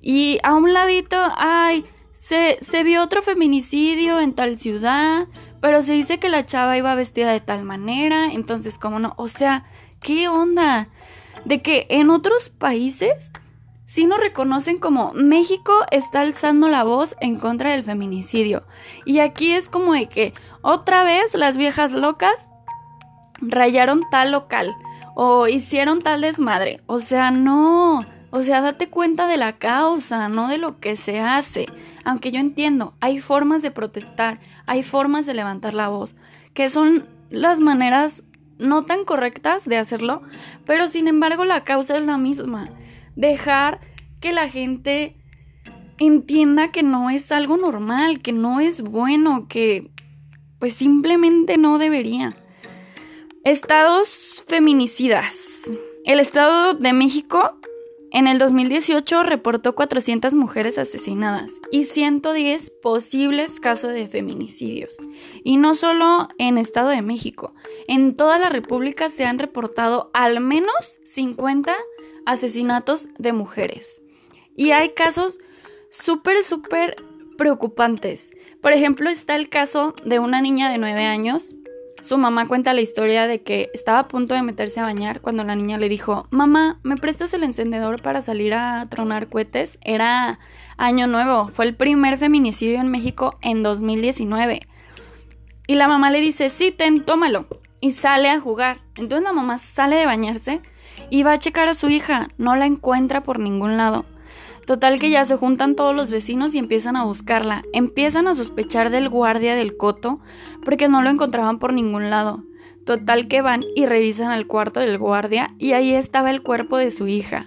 y 0.00 0.38
a 0.42 0.54
un 0.54 0.72
ladito, 0.72 1.16
ay, 1.36 1.84
se, 2.12 2.58
se 2.60 2.82
vio 2.82 3.02
otro 3.02 3.22
feminicidio 3.22 4.20
en 4.20 4.34
tal 4.34 4.58
ciudad, 4.58 5.26
pero 5.60 5.82
se 5.82 5.92
dice 5.92 6.18
que 6.18 6.30
la 6.30 6.46
chava 6.46 6.78
iba 6.78 6.94
vestida 6.94 7.32
de 7.32 7.40
tal 7.40 7.64
manera, 7.64 8.32
entonces, 8.32 8.78
¿cómo 8.78 8.98
no? 8.98 9.12
O 9.16 9.28
sea, 9.28 9.64
¿qué 10.00 10.28
onda? 10.28 10.88
de 11.44 11.62
que 11.62 11.86
en 11.90 12.10
otros 12.10 12.50
países 12.50 13.32
sí 13.84 14.06
nos 14.06 14.20
reconocen 14.20 14.78
como 14.78 15.12
México 15.14 15.72
está 15.90 16.20
alzando 16.20 16.68
la 16.68 16.84
voz 16.84 17.16
en 17.20 17.38
contra 17.38 17.70
del 17.70 17.84
feminicidio. 17.84 18.64
Y 19.04 19.18
aquí 19.18 19.52
es 19.52 19.68
como 19.68 19.94
de 19.94 20.08
que 20.08 20.34
otra 20.62 21.02
vez 21.02 21.34
las 21.34 21.56
viejas 21.56 21.92
locas 21.92 22.46
rayaron 23.40 24.02
tal 24.10 24.32
local 24.32 24.74
o 25.14 25.48
hicieron 25.48 26.00
tal 26.00 26.20
desmadre. 26.20 26.80
O 26.86 26.98
sea, 26.98 27.30
no. 27.30 28.04
O 28.30 28.42
sea, 28.42 28.60
date 28.60 28.88
cuenta 28.88 29.26
de 29.26 29.36
la 29.36 29.58
causa, 29.58 30.28
no 30.28 30.48
de 30.48 30.58
lo 30.58 30.78
que 30.78 30.94
se 30.94 31.20
hace. 31.20 31.66
Aunque 32.04 32.30
yo 32.30 32.38
entiendo, 32.38 32.92
hay 33.00 33.20
formas 33.20 33.60
de 33.62 33.72
protestar, 33.72 34.38
hay 34.66 34.82
formas 34.82 35.26
de 35.26 35.34
levantar 35.34 35.74
la 35.74 35.88
voz, 35.88 36.14
que 36.54 36.70
son 36.70 37.08
las 37.28 37.60
maneras 37.60 38.22
no 38.58 38.84
tan 38.84 39.04
correctas 39.04 39.64
de 39.64 39.78
hacerlo, 39.78 40.22
pero 40.64 40.86
sin 40.86 41.08
embargo 41.08 41.44
la 41.44 41.64
causa 41.64 41.96
es 41.96 42.02
la 42.02 42.18
misma. 42.18 42.68
Dejar 43.16 43.80
que 44.20 44.32
la 44.32 44.48
gente 44.48 45.16
entienda 45.98 46.70
que 46.70 46.82
no 46.82 47.10
es 47.10 47.32
algo 47.32 47.56
normal, 47.56 48.20
que 48.20 48.32
no 48.32 48.60
es 48.60 48.82
bueno, 48.82 49.48
que 49.48 49.90
pues 50.58 50.74
simplemente 50.74 51.56
no 51.56 51.78
debería. 51.78 52.36
Estados 53.50 54.44
feminicidas. 54.46 55.68
El 56.04 56.20
Estado 56.20 56.74
de 56.74 56.92
México 56.92 57.56
en 58.12 58.28
el 58.28 58.38
2018 58.38 59.24
reportó 59.24 59.74
400 59.74 60.34
mujeres 60.34 60.78
asesinadas 60.78 61.56
y 61.72 61.86
110 61.86 62.70
posibles 62.80 63.58
casos 63.58 63.92
de 63.92 64.06
feminicidios. 64.06 64.98
Y 65.42 65.56
no 65.56 65.74
solo 65.74 66.28
en 66.38 66.58
Estado 66.58 66.90
de 66.90 67.02
México, 67.02 67.52
en 67.88 68.14
toda 68.14 68.38
la 68.38 68.50
República 68.50 69.10
se 69.10 69.24
han 69.24 69.40
reportado 69.40 70.12
al 70.14 70.38
menos 70.38 71.00
50 71.02 71.74
asesinatos 72.26 73.08
de 73.18 73.32
mujeres. 73.32 74.00
Y 74.54 74.70
hay 74.70 74.90
casos 74.90 75.40
súper, 75.90 76.44
súper 76.44 76.94
preocupantes. 77.36 78.30
Por 78.60 78.72
ejemplo, 78.72 79.10
está 79.10 79.34
el 79.34 79.48
caso 79.48 79.92
de 80.04 80.20
una 80.20 80.40
niña 80.40 80.70
de 80.70 80.78
9 80.78 81.04
años 81.04 81.56
su 82.00 82.18
mamá 82.18 82.48
cuenta 82.48 82.72
la 82.72 82.80
historia 82.80 83.26
de 83.26 83.42
que 83.42 83.70
estaba 83.74 84.00
a 84.00 84.08
punto 84.08 84.34
de 84.34 84.42
meterse 84.42 84.80
a 84.80 84.84
bañar 84.84 85.20
cuando 85.20 85.44
la 85.44 85.54
niña 85.54 85.78
le 85.78 85.88
dijo, 85.88 86.26
mamá, 86.30 86.80
¿me 86.82 86.96
prestas 86.96 87.34
el 87.34 87.44
encendedor 87.44 88.00
para 88.02 88.22
salir 88.22 88.54
a 88.54 88.86
tronar 88.88 89.28
cohetes? 89.28 89.78
Era 89.82 90.38
año 90.76 91.06
nuevo, 91.06 91.48
fue 91.52 91.66
el 91.66 91.74
primer 91.76 92.18
feminicidio 92.18 92.80
en 92.80 92.90
México 92.90 93.38
en 93.42 93.62
2019. 93.62 94.62
Y 95.66 95.74
la 95.76 95.88
mamá 95.88 96.10
le 96.10 96.20
dice, 96.20 96.50
sí, 96.50 96.72
ten, 96.72 97.04
tómalo. 97.04 97.46
Y 97.80 97.92
sale 97.92 98.28
a 98.28 98.40
jugar. 98.40 98.80
Entonces 98.96 99.22
la 99.22 99.32
mamá 99.32 99.58
sale 99.58 99.96
de 99.96 100.04
bañarse 100.04 100.60
y 101.10 101.22
va 101.22 101.32
a 101.32 101.38
checar 101.38 101.68
a 101.68 101.74
su 101.74 101.88
hija. 101.88 102.28
No 102.38 102.56
la 102.56 102.66
encuentra 102.66 103.20
por 103.20 103.38
ningún 103.38 103.76
lado. 103.76 104.04
Total 104.66 104.98
que 104.98 105.10
ya 105.10 105.24
se 105.24 105.36
juntan 105.36 105.74
todos 105.74 105.94
los 105.94 106.10
vecinos 106.10 106.54
y 106.54 106.58
empiezan 106.58 106.96
a 106.96 107.04
buscarla. 107.04 107.62
Empiezan 107.72 108.28
a 108.28 108.34
sospechar 108.34 108.90
del 108.90 109.08
guardia 109.08 109.54
del 109.54 109.76
coto 109.76 110.20
porque 110.64 110.88
no 110.88 111.02
lo 111.02 111.10
encontraban 111.10 111.58
por 111.58 111.72
ningún 111.72 112.10
lado. 112.10 112.44
Total 112.84 113.28
que 113.28 113.42
van 113.42 113.64
y 113.74 113.86
revisan 113.86 114.32
el 114.32 114.46
cuarto 114.46 114.80
del 114.80 114.98
guardia 114.98 115.54
y 115.58 115.72
ahí 115.72 115.94
estaba 115.94 116.30
el 116.30 116.42
cuerpo 116.42 116.76
de 116.76 116.90
su 116.90 117.08
hija. 117.08 117.46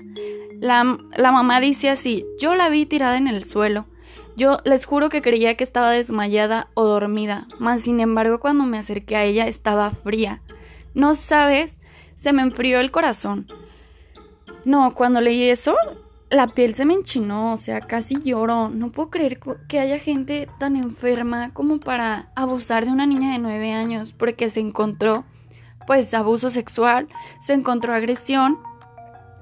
La, 0.59 0.97
la 1.15 1.31
mamá 1.31 1.59
dice 1.59 1.89
así, 1.89 2.25
yo 2.39 2.55
la 2.55 2.69
vi 2.69 2.85
tirada 2.85 3.17
en 3.17 3.27
el 3.27 3.43
suelo. 3.43 3.87
Yo 4.35 4.59
les 4.63 4.85
juro 4.85 5.09
que 5.09 5.21
creía 5.21 5.55
que 5.55 5.63
estaba 5.63 5.91
desmayada 5.91 6.69
o 6.73 6.85
dormida, 6.85 7.47
mas 7.59 7.81
sin 7.81 7.99
embargo 7.99 8.39
cuando 8.39 8.63
me 8.63 8.77
acerqué 8.77 9.15
a 9.15 9.25
ella 9.25 9.47
estaba 9.47 9.91
fría. 9.91 10.41
No 10.93 11.13
sabes, 11.15 11.79
se 12.15 12.33
me 12.33 12.41
enfrió 12.41 12.79
el 12.79 12.91
corazón. 12.91 13.47
No, 14.65 14.93
cuando 14.95 15.21
leí 15.21 15.49
eso, 15.49 15.75
la 16.33 16.47
piel 16.47 16.75
se 16.75 16.85
me 16.85 16.93
enchinó, 16.95 17.53
o 17.53 17.57
sea, 17.57 17.81
casi 17.81 18.21
lloro. 18.21 18.69
No 18.69 18.91
puedo 18.91 19.09
creer 19.09 19.39
que 19.67 19.79
haya 19.79 19.99
gente 19.99 20.49
tan 20.59 20.75
enferma 20.75 21.53
como 21.53 21.79
para 21.79 22.31
abusar 22.35 22.85
de 22.85 22.91
una 22.91 23.05
niña 23.05 23.33
de 23.33 23.39
9 23.39 23.71
años, 23.73 24.13
porque 24.13 24.49
se 24.49 24.59
encontró, 24.59 25.25
pues, 25.85 26.13
abuso 26.13 26.49
sexual, 26.49 27.07
se 27.39 27.53
encontró 27.53 27.93
agresión 27.93 28.59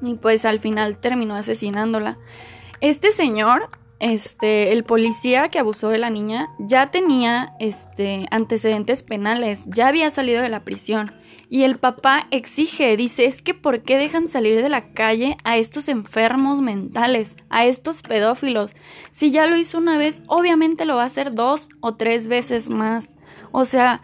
y 0.01 0.15
pues 0.15 0.45
al 0.45 0.59
final 0.59 0.97
terminó 0.97 1.35
asesinándola. 1.35 2.17
Este 2.81 3.11
señor, 3.11 3.69
este, 3.99 4.73
el 4.73 4.83
policía 4.83 5.49
que 5.49 5.59
abusó 5.59 5.89
de 5.89 5.99
la 5.99 6.09
niña, 6.09 6.49
ya 6.59 6.91
tenía, 6.91 7.53
este, 7.59 8.25
antecedentes 8.31 9.03
penales, 9.03 9.63
ya 9.67 9.87
había 9.87 10.09
salido 10.09 10.41
de 10.41 10.49
la 10.49 10.61
prisión. 10.61 11.13
Y 11.53 11.65
el 11.65 11.79
papá 11.79 12.27
exige, 12.31 12.95
dice, 12.95 13.25
es 13.25 13.41
que 13.41 13.53
¿por 13.53 13.81
qué 13.81 13.97
dejan 13.97 14.29
salir 14.29 14.61
de 14.63 14.69
la 14.69 14.93
calle 14.93 15.35
a 15.43 15.57
estos 15.57 15.89
enfermos 15.89 16.61
mentales, 16.61 17.35
a 17.49 17.65
estos 17.65 18.03
pedófilos? 18.03 18.71
Si 19.11 19.31
ya 19.31 19.45
lo 19.47 19.57
hizo 19.57 19.77
una 19.77 19.97
vez, 19.97 20.21
obviamente 20.27 20.85
lo 20.85 20.95
va 20.95 21.03
a 21.03 21.07
hacer 21.07 21.33
dos 21.33 21.67
o 21.81 21.95
tres 21.95 22.27
veces 22.27 22.69
más. 22.69 23.15
O 23.51 23.65
sea, 23.65 23.99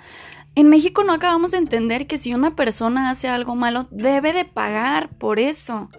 en 0.56 0.68
México 0.68 1.06
no 1.06 1.14
acabamos 1.14 1.52
de 1.52 1.60
entender 1.60 2.06
que 2.06 2.18
si 2.18 2.34
una 2.34 2.54
persona 2.54 3.10
hace 3.10 3.30
algo 3.30 3.56
malo, 3.56 3.88
debe 3.92 4.34
de 4.34 4.44
pagar 4.44 5.08
por 5.18 5.40
eso. 5.40 5.90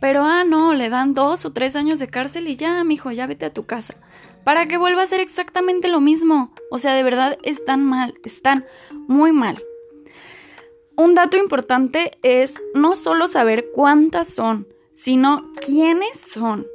Pero, 0.00 0.24
ah, 0.24 0.42
no, 0.42 0.74
le 0.74 0.88
dan 0.88 1.14
dos 1.14 1.44
o 1.44 1.52
tres 1.52 1.76
años 1.76 2.00
de 2.00 2.08
cárcel 2.08 2.48
y 2.48 2.56
ya, 2.56 2.82
mijo, 2.82 3.12
ya 3.12 3.28
vete 3.28 3.46
a 3.46 3.54
tu 3.54 3.64
casa. 3.64 3.94
Para 4.42 4.66
que 4.66 4.76
vuelva 4.76 5.02
a 5.02 5.04
hacer 5.04 5.20
exactamente 5.20 5.86
lo 5.86 6.00
mismo. 6.00 6.52
O 6.68 6.78
sea, 6.78 6.94
de 6.94 7.04
verdad 7.04 7.38
están 7.44 7.84
mal, 7.84 8.14
están 8.24 8.66
muy 9.06 9.30
mal. 9.30 9.62
Un 10.98 11.14
dato 11.14 11.36
importante 11.36 12.12
es 12.22 12.54
no 12.74 12.96
solo 12.96 13.28
saber 13.28 13.66
cuántas 13.74 14.28
son, 14.28 14.66
sino 14.94 15.52
quiénes 15.60 16.18
son. 16.18 16.66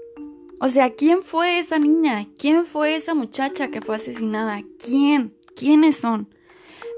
O 0.60 0.70
sea, 0.70 0.92
¿quién 0.92 1.24
fue 1.24 1.58
esa 1.58 1.80
niña? 1.80 2.28
¿Quién 2.38 2.66
fue 2.66 2.96
esa 2.96 3.16
muchacha 3.16 3.70
que 3.70 3.82
fue 3.82 3.96
asesinada? 3.96 4.62
¿Quién? 4.78 5.34
¿Quiénes 5.56 5.98
son? 5.98 6.30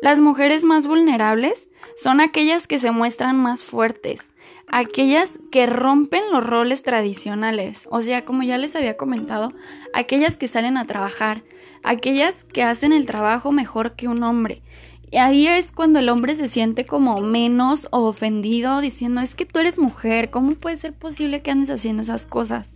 Las 0.01 0.19
mujeres 0.19 0.65
más 0.65 0.85
vulnerables 0.85 1.69
son 1.95 2.19
aquellas 2.19 2.67
que 2.67 2.77
se 2.77 2.91
muestran 2.91 3.37
más 3.37 3.63
fuertes, 3.63 4.33
aquellas 4.67 5.39
que 5.49 5.65
rompen 5.65 6.29
los 6.29 6.45
roles 6.45 6.83
tradicionales, 6.83 7.87
o 7.89 8.01
sea, 8.01 8.25
como 8.25 8.43
ya 8.43 8.57
les 8.57 8.75
había 8.75 8.97
comentado, 8.97 9.53
aquellas 9.93 10.35
que 10.35 10.49
salen 10.49 10.75
a 10.75 10.85
trabajar, 10.85 11.45
aquellas 11.83 12.43
que 12.43 12.63
hacen 12.63 12.91
el 12.91 13.05
trabajo 13.05 13.53
mejor 13.53 13.95
que 13.95 14.09
un 14.09 14.23
homre, 14.23 14.61
y 14.92 14.92
ahí 15.17 15.47
es 15.47 15.71
cuando 15.71 15.99
el 15.99 16.09
hombre 16.09 16.35
se 16.35 16.47
siente 16.47 16.85
como 16.85 17.21
menos 17.21 17.87
o 17.91 18.07
ofendido 18.07 18.81
diciendo, 18.81 19.21
es 19.21 19.35
que 19.35 19.45
tú 19.45 19.59
eres 19.59 19.77
mujer, 19.77 20.29
¿cómo 20.29 20.55
puede 20.55 20.77
ser 20.77 20.93
posible 20.93 21.41
que 21.41 21.51
andes 21.51 21.69
haciendo 21.69 22.01
esas 22.01 22.25
cosas? 22.25 22.69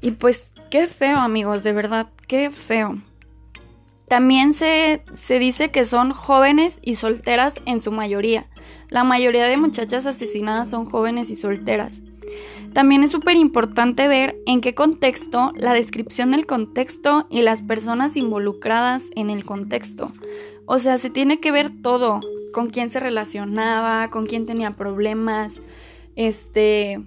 Y 0.00 0.12
pues 0.12 0.50
qué 0.70 0.86
feo 0.86 1.18
amigos, 1.18 1.62
de 1.62 1.72
verdad, 1.72 2.08
qué 2.26 2.50
feo. 2.50 2.96
También 4.08 4.52
se, 4.52 5.02
se 5.14 5.38
dice 5.38 5.70
que 5.70 5.84
son 5.84 6.12
jóvenes 6.12 6.78
y 6.82 6.96
solteras 6.96 7.60
en 7.66 7.80
su 7.80 7.92
mayoría. 7.92 8.46
La 8.88 9.04
mayoría 9.04 9.46
de 9.46 9.56
muchachas 9.56 10.06
asesinadas 10.06 10.70
son 10.70 10.84
jóvenes 10.84 11.30
y 11.30 11.36
solteras. 11.36 12.02
También 12.72 13.04
es 13.04 13.10
súper 13.10 13.36
importante 13.36 14.08
ver 14.08 14.36
en 14.46 14.60
qué 14.60 14.74
contexto, 14.74 15.52
la 15.56 15.74
descripción 15.74 16.30
del 16.30 16.46
contexto 16.46 17.26
y 17.30 17.42
las 17.42 17.60
personas 17.60 18.16
involucradas 18.16 19.10
en 19.14 19.28
el 19.28 19.44
contexto. 19.44 20.10
O 20.74 20.78
sea, 20.78 20.96
se 20.96 21.10
tiene 21.10 21.38
que 21.38 21.52
ver 21.52 21.70
todo, 21.82 22.20
con 22.50 22.70
quién 22.70 22.88
se 22.88 22.98
relacionaba, 22.98 24.08
con 24.08 24.24
quién 24.24 24.46
tenía 24.46 24.70
problemas, 24.70 25.60
este, 26.16 26.98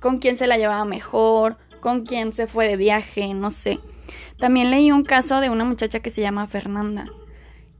con 0.00 0.18
quién 0.18 0.36
se 0.36 0.48
la 0.48 0.58
llevaba 0.58 0.84
mejor, 0.84 1.56
con 1.78 2.04
quién 2.04 2.32
se 2.32 2.48
fue 2.48 2.66
de 2.66 2.74
viaje, 2.74 3.32
no 3.32 3.52
sé. 3.52 3.78
También 4.38 4.72
leí 4.72 4.90
un 4.90 5.04
caso 5.04 5.38
de 5.38 5.50
una 5.50 5.64
muchacha 5.64 6.00
que 6.00 6.10
se 6.10 6.20
llama 6.20 6.48
Fernanda, 6.48 7.04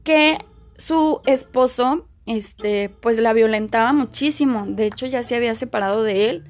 que 0.05 0.37
su 0.77 1.19
esposo, 1.25 2.07
este, 2.25 2.87
pues 2.87 3.19
la 3.19 3.33
violentaba 3.33 3.91
muchísimo. 3.91 4.63
De 4.65 4.85
hecho, 4.85 5.07
ya 5.07 5.23
se 5.23 5.35
había 5.35 5.55
separado 5.55 6.03
de 6.03 6.29
él, 6.29 6.45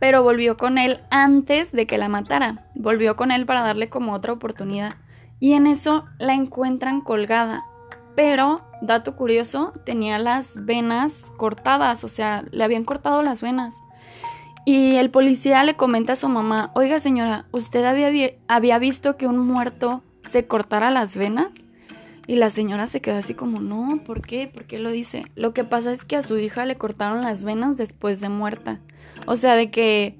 pero 0.00 0.24
volvió 0.24 0.56
con 0.56 0.78
él 0.78 0.98
antes 1.12 1.70
de 1.70 1.86
que 1.86 1.96
la 1.96 2.08
matara. 2.08 2.66
Volvió 2.74 3.14
con 3.14 3.30
él 3.30 3.46
para 3.46 3.62
darle 3.62 3.88
como 3.88 4.14
otra 4.14 4.32
oportunidad. 4.32 4.96
Y 5.38 5.52
en 5.52 5.68
eso 5.68 6.06
la 6.18 6.34
encuentran 6.34 7.02
colgada 7.02 7.66
pero, 8.14 8.60
dato 8.80 9.16
curioso, 9.16 9.72
tenía 9.84 10.18
las 10.18 10.64
venas 10.64 11.32
cortadas, 11.36 12.04
o 12.04 12.08
sea, 12.08 12.44
le 12.50 12.64
habían 12.64 12.84
cortado 12.84 13.22
las 13.22 13.42
venas. 13.42 13.76
Y 14.64 14.96
el 14.96 15.10
policía 15.10 15.64
le 15.64 15.74
comenta 15.74 16.12
a 16.12 16.16
su 16.16 16.28
mamá, 16.28 16.70
oiga 16.74 16.98
señora, 17.00 17.46
¿usted 17.50 17.84
había, 17.84 18.32
había 18.46 18.78
visto 18.78 19.16
que 19.16 19.26
un 19.26 19.38
muerto 19.38 20.02
se 20.24 20.46
cortara 20.46 20.90
las 20.90 21.16
venas? 21.16 21.50
Y 22.28 22.36
la 22.36 22.50
señora 22.50 22.86
se 22.86 23.00
quedó 23.00 23.16
así 23.16 23.34
como, 23.34 23.60
no, 23.60 24.00
¿por 24.04 24.24
qué? 24.24 24.46
¿Por 24.46 24.64
qué 24.64 24.78
lo 24.78 24.90
dice? 24.90 25.24
Lo 25.34 25.52
que 25.52 25.64
pasa 25.64 25.90
es 25.90 26.04
que 26.04 26.16
a 26.16 26.22
su 26.22 26.38
hija 26.38 26.64
le 26.64 26.76
cortaron 26.76 27.22
las 27.22 27.42
venas 27.42 27.76
después 27.76 28.20
de 28.20 28.28
muerta. 28.28 28.78
O 29.26 29.34
sea, 29.34 29.56
de 29.56 29.70
que 29.70 30.16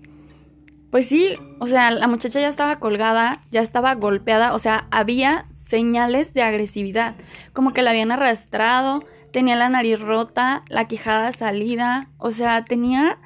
pues 0.92 1.06
sí, 1.06 1.32
o 1.58 1.66
sea, 1.66 1.90
la 1.90 2.06
muchacha 2.06 2.38
ya 2.38 2.48
estaba 2.48 2.78
colgada, 2.78 3.40
ya 3.50 3.62
estaba 3.62 3.94
golpeada, 3.94 4.54
o 4.54 4.58
sea, 4.58 4.88
había 4.90 5.46
señales 5.54 6.34
de 6.34 6.42
agresividad, 6.42 7.14
como 7.54 7.72
que 7.72 7.80
la 7.80 7.92
habían 7.92 8.12
arrastrado, 8.12 9.02
tenía 9.30 9.56
la 9.56 9.70
nariz 9.70 9.98
rota, 10.00 10.62
la 10.68 10.86
quijada 10.88 11.32
salida, 11.32 12.10
o 12.18 12.30
sea, 12.30 12.66
tenía 12.66 13.18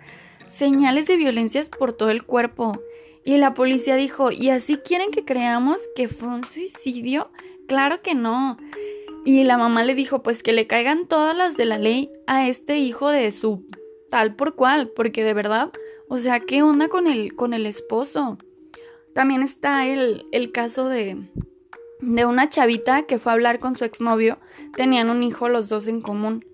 señales 0.46 1.08
de 1.08 1.16
violencias 1.16 1.68
por 1.68 1.92
todo 1.92 2.10
el 2.10 2.22
cuerpo. 2.22 2.80
Y 3.24 3.36
la 3.38 3.52
policía 3.52 3.96
dijo, 3.96 4.30
¿y 4.30 4.50
así 4.50 4.76
quieren 4.76 5.10
que 5.10 5.24
creamos 5.24 5.80
que 5.96 6.06
fue 6.06 6.28
un 6.28 6.44
suicidio? 6.44 7.32
Claro 7.66 8.00
que 8.00 8.14
no. 8.14 8.58
Y 9.24 9.42
la 9.42 9.58
mamá 9.58 9.82
le 9.82 9.96
dijo, 9.96 10.22
pues 10.22 10.44
que 10.44 10.52
le 10.52 10.68
caigan 10.68 11.08
todas 11.08 11.36
las 11.36 11.56
de 11.56 11.64
la 11.64 11.78
ley 11.78 12.12
a 12.28 12.46
este 12.46 12.78
hijo 12.78 13.10
de 13.10 13.32
su 13.32 13.66
tal 14.08 14.36
por 14.36 14.54
cual, 14.54 14.92
porque 14.94 15.24
de 15.24 15.34
verdad, 15.34 15.72
o 16.08 16.18
sea, 16.18 16.40
¿qué 16.40 16.62
onda 16.62 16.88
con 16.88 17.06
el, 17.06 17.34
con 17.34 17.54
el 17.54 17.66
esposo? 17.66 18.38
También 19.14 19.42
está 19.42 19.86
el, 19.86 20.26
el 20.32 20.52
caso 20.52 20.88
de, 20.88 21.30
de 22.00 22.24
una 22.26 22.48
chavita 22.50 23.02
que 23.02 23.18
fue 23.18 23.32
a 23.32 23.34
hablar 23.34 23.58
con 23.58 23.76
su 23.76 23.84
exnovio, 23.84 24.38
tenían 24.74 25.10
un 25.10 25.22
hijo 25.22 25.48
los 25.48 25.68
dos 25.68 25.88
en 25.88 26.00
común. 26.00 26.44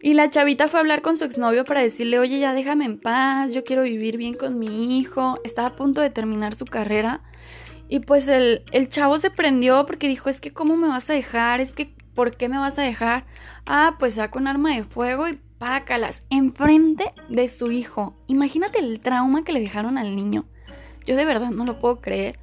Y 0.00 0.14
la 0.14 0.30
chavita 0.30 0.68
fue 0.68 0.78
a 0.78 0.82
hablar 0.82 1.02
con 1.02 1.16
su 1.16 1.24
exnovio 1.24 1.64
para 1.64 1.80
decirle, 1.80 2.18
oye, 2.18 2.38
ya 2.38 2.52
déjame 2.52 2.84
en 2.84 3.00
paz, 3.00 3.52
yo 3.52 3.64
quiero 3.64 3.82
vivir 3.82 4.16
bien 4.16 4.34
con 4.34 4.58
mi 4.58 4.98
hijo, 4.98 5.40
estaba 5.42 5.68
a 5.68 5.76
punto 5.76 6.00
de 6.00 6.10
terminar 6.10 6.54
su 6.54 6.64
carrera 6.64 7.22
y 7.88 8.00
pues 8.00 8.28
el, 8.28 8.62
el 8.72 8.88
chavo 8.88 9.18
se 9.18 9.30
prendió 9.30 9.86
porque 9.86 10.08
dijo, 10.08 10.28
es 10.28 10.40
que 10.40 10.52
¿cómo 10.52 10.76
me 10.76 10.88
vas 10.88 11.08
a 11.10 11.14
dejar? 11.14 11.60
Es 11.60 11.72
que 11.72 11.94
¿por 12.14 12.36
qué 12.36 12.48
me 12.48 12.58
vas 12.58 12.78
a 12.78 12.82
dejar? 12.82 13.26
Ah, 13.66 13.96
pues 13.98 14.16
ya 14.16 14.30
con 14.30 14.48
arma 14.48 14.74
de 14.74 14.84
fuego 14.84 15.28
y 15.28 15.38
pácalas, 15.66 16.22
enfrente 16.30 17.12
de 17.28 17.48
su 17.48 17.72
hijo. 17.72 18.14
Imagínate 18.28 18.78
el 18.78 19.00
trauma 19.00 19.42
que 19.42 19.52
le 19.52 19.58
dejaron 19.58 19.98
al 19.98 20.14
niño. 20.14 20.44
Yo 21.04 21.16
de 21.16 21.24
verdad 21.24 21.50
no 21.50 21.64
lo 21.64 21.80
puedo 21.80 22.00
creer. 22.00 22.38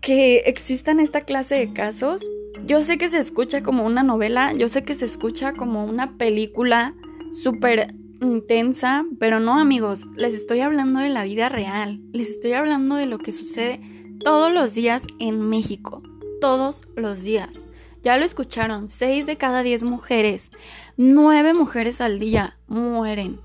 Que 0.00 0.38
existan 0.46 0.98
esta 0.98 1.20
clase 1.20 1.54
de 1.54 1.72
casos. 1.72 2.28
Yo 2.66 2.82
sé 2.82 2.98
que 2.98 3.08
se 3.08 3.18
escucha 3.18 3.62
como 3.62 3.86
una 3.86 4.02
novela, 4.02 4.52
yo 4.52 4.68
sé 4.68 4.82
que 4.82 4.96
se 4.96 5.04
escucha 5.04 5.52
como 5.52 5.84
una 5.84 6.18
película 6.18 6.92
súper 7.30 7.94
intensa, 8.20 9.04
pero 9.20 9.38
no 9.38 9.60
amigos, 9.60 10.08
les 10.16 10.34
estoy 10.34 10.58
hablando 10.58 10.98
de 10.98 11.08
la 11.08 11.22
vida 11.22 11.48
real, 11.48 12.00
les 12.12 12.30
estoy 12.30 12.54
hablando 12.54 12.96
de 12.96 13.06
lo 13.06 13.18
que 13.18 13.30
sucede 13.30 13.80
todos 14.24 14.52
los 14.52 14.74
días 14.74 15.06
en 15.20 15.38
México, 15.48 16.02
todos 16.40 16.82
los 16.96 17.22
días. 17.22 17.64
Ya 18.04 18.18
lo 18.18 18.26
escucharon, 18.26 18.86
6 18.86 19.24
de 19.24 19.38
cada 19.38 19.62
10 19.62 19.82
mujeres, 19.82 20.50
9 20.98 21.54
mujeres 21.54 22.02
al 22.02 22.18
día 22.18 22.58
mueren 22.68 23.40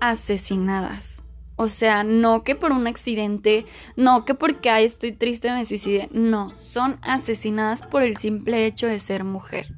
asesinadas. 0.00 1.22
O 1.56 1.68
sea, 1.68 2.02
no 2.02 2.42
que 2.42 2.54
por 2.54 2.72
un 2.72 2.86
accidente, 2.86 3.66
no 3.96 4.24
que 4.24 4.34
porque 4.34 4.70
ay, 4.70 4.86
estoy 4.86 5.12
triste 5.12 5.52
me 5.52 5.66
suicide, 5.66 6.08
no, 6.12 6.56
son 6.56 6.98
asesinadas 7.02 7.82
por 7.82 8.02
el 8.02 8.16
simple 8.16 8.64
hecho 8.64 8.86
de 8.86 8.98
ser 8.98 9.22
mujer. 9.22 9.74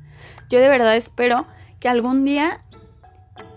Yo 0.49 0.61
de 0.61 0.69
verdad 0.69 0.97
espero 0.97 1.49
que 1.81 1.89
algún 1.89 2.25
día 2.25 2.65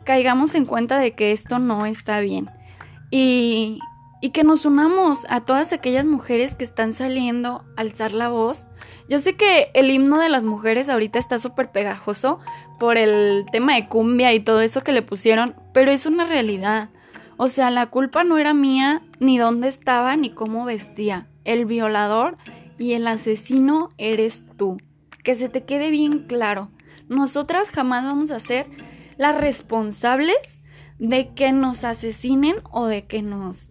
caigamos 0.03 0.55
en 0.55 0.65
cuenta 0.65 0.97
de 0.97 1.13
que 1.13 1.31
esto 1.31 1.59
no 1.59 1.85
está 1.85 2.19
bien 2.21 2.49
y, 3.11 3.79
y 4.25 4.31
que 4.31 4.43
nos 4.43 4.65
unamos 4.65 5.27
a 5.29 5.41
todas 5.41 5.71
aquellas 5.71 6.03
mujeres 6.03 6.55
que 6.55 6.63
están 6.63 6.93
saliendo 6.93 7.63
a 7.77 7.81
alzar 7.81 8.11
la 8.11 8.29
voz. 8.29 8.65
Yo 9.07 9.19
sé 9.19 9.35
que 9.35 9.69
el 9.75 9.91
himno 9.91 10.17
de 10.17 10.29
las 10.29 10.45
mujeres 10.45 10.89
ahorita 10.89 11.19
está 11.19 11.37
súper 11.37 11.71
pegajoso 11.71 12.39
por 12.79 12.97
el 12.97 13.45
tema 13.51 13.75
de 13.75 13.87
cumbia 13.87 14.33
y 14.33 14.39
todo 14.39 14.61
eso 14.61 14.81
que 14.81 14.93
le 14.93 15.03
pusieron, 15.03 15.53
pero 15.75 15.91
es 15.91 16.07
una 16.07 16.25
realidad. 16.25 16.89
O 17.37 17.47
sea, 17.47 17.69
la 17.69 17.85
culpa 17.91 18.23
no 18.23 18.39
era 18.39 18.55
mía, 18.55 19.03
ni 19.19 19.37
dónde 19.37 19.67
estaba, 19.67 20.15
ni 20.15 20.31
cómo 20.31 20.65
vestía. 20.65 21.27
El 21.43 21.65
violador 21.65 22.37
y 22.79 22.93
el 22.93 23.05
asesino 23.05 23.89
eres 23.99 24.43
tú. 24.57 24.77
Que 25.23 25.35
se 25.35 25.49
te 25.49 25.65
quede 25.65 25.91
bien 25.91 26.25
claro. 26.25 26.71
Nosotras 27.09 27.69
jamás 27.69 28.03
vamos 28.03 28.31
a 28.31 28.39
ser 28.39 28.65
las 29.17 29.39
responsables 29.39 30.63
de 30.97 31.31
que 31.35 31.51
nos 31.51 31.83
asesinen 31.83 32.55
o 32.71 32.87
de 32.87 33.05
que 33.05 33.21
nos 33.21 33.69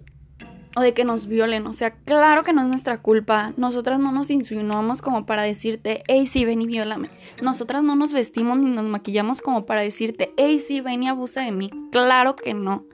o 0.77 0.81
de 0.81 0.95
que 0.95 1.05
nos 1.05 1.27
violen. 1.27 1.67
O 1.67 1.73
sea, 1.73 1.93
claro 1.93 2.43
que 2.43 2.53
no 2.53 2.63
es 2.63 2.69
nuestra 2.69 3.01
culpa. 3.01 3.53
Nosotras 3.57 3.99
no 3.99 4.13
nos 4.13 4.31
insinuamos 4.31 5.03
como 5.03 5.27
para 5.27 5.43
decirte, 5.43 6.03
hey, 6.09 6.27
sí, 6.27 6.45
ven 6.45 6.63
y 6.63 6.67
viólame. 6.67 7.11
Nosotras 7.43 7.83
no 7.83 7.97
nos 7.97 8.13
vestimos 8.13 8.59
ni 8.59 8.71
nos 8.71 8.85
maquillamos 8.85 9.41
como 9.41 9.67
para 9.67 9.83
decirte, 9.83 10.33
hey, 10.37 10.61
sí, 10.61 10.81
ven 10.81 11.03
y 11.03 11.09
abusa 11.09 11.43
de 11.43 11.53
mí. 11.53 11.71
Claro 11.91 12.37
que 12.37 12.55
no. 12.55 12.87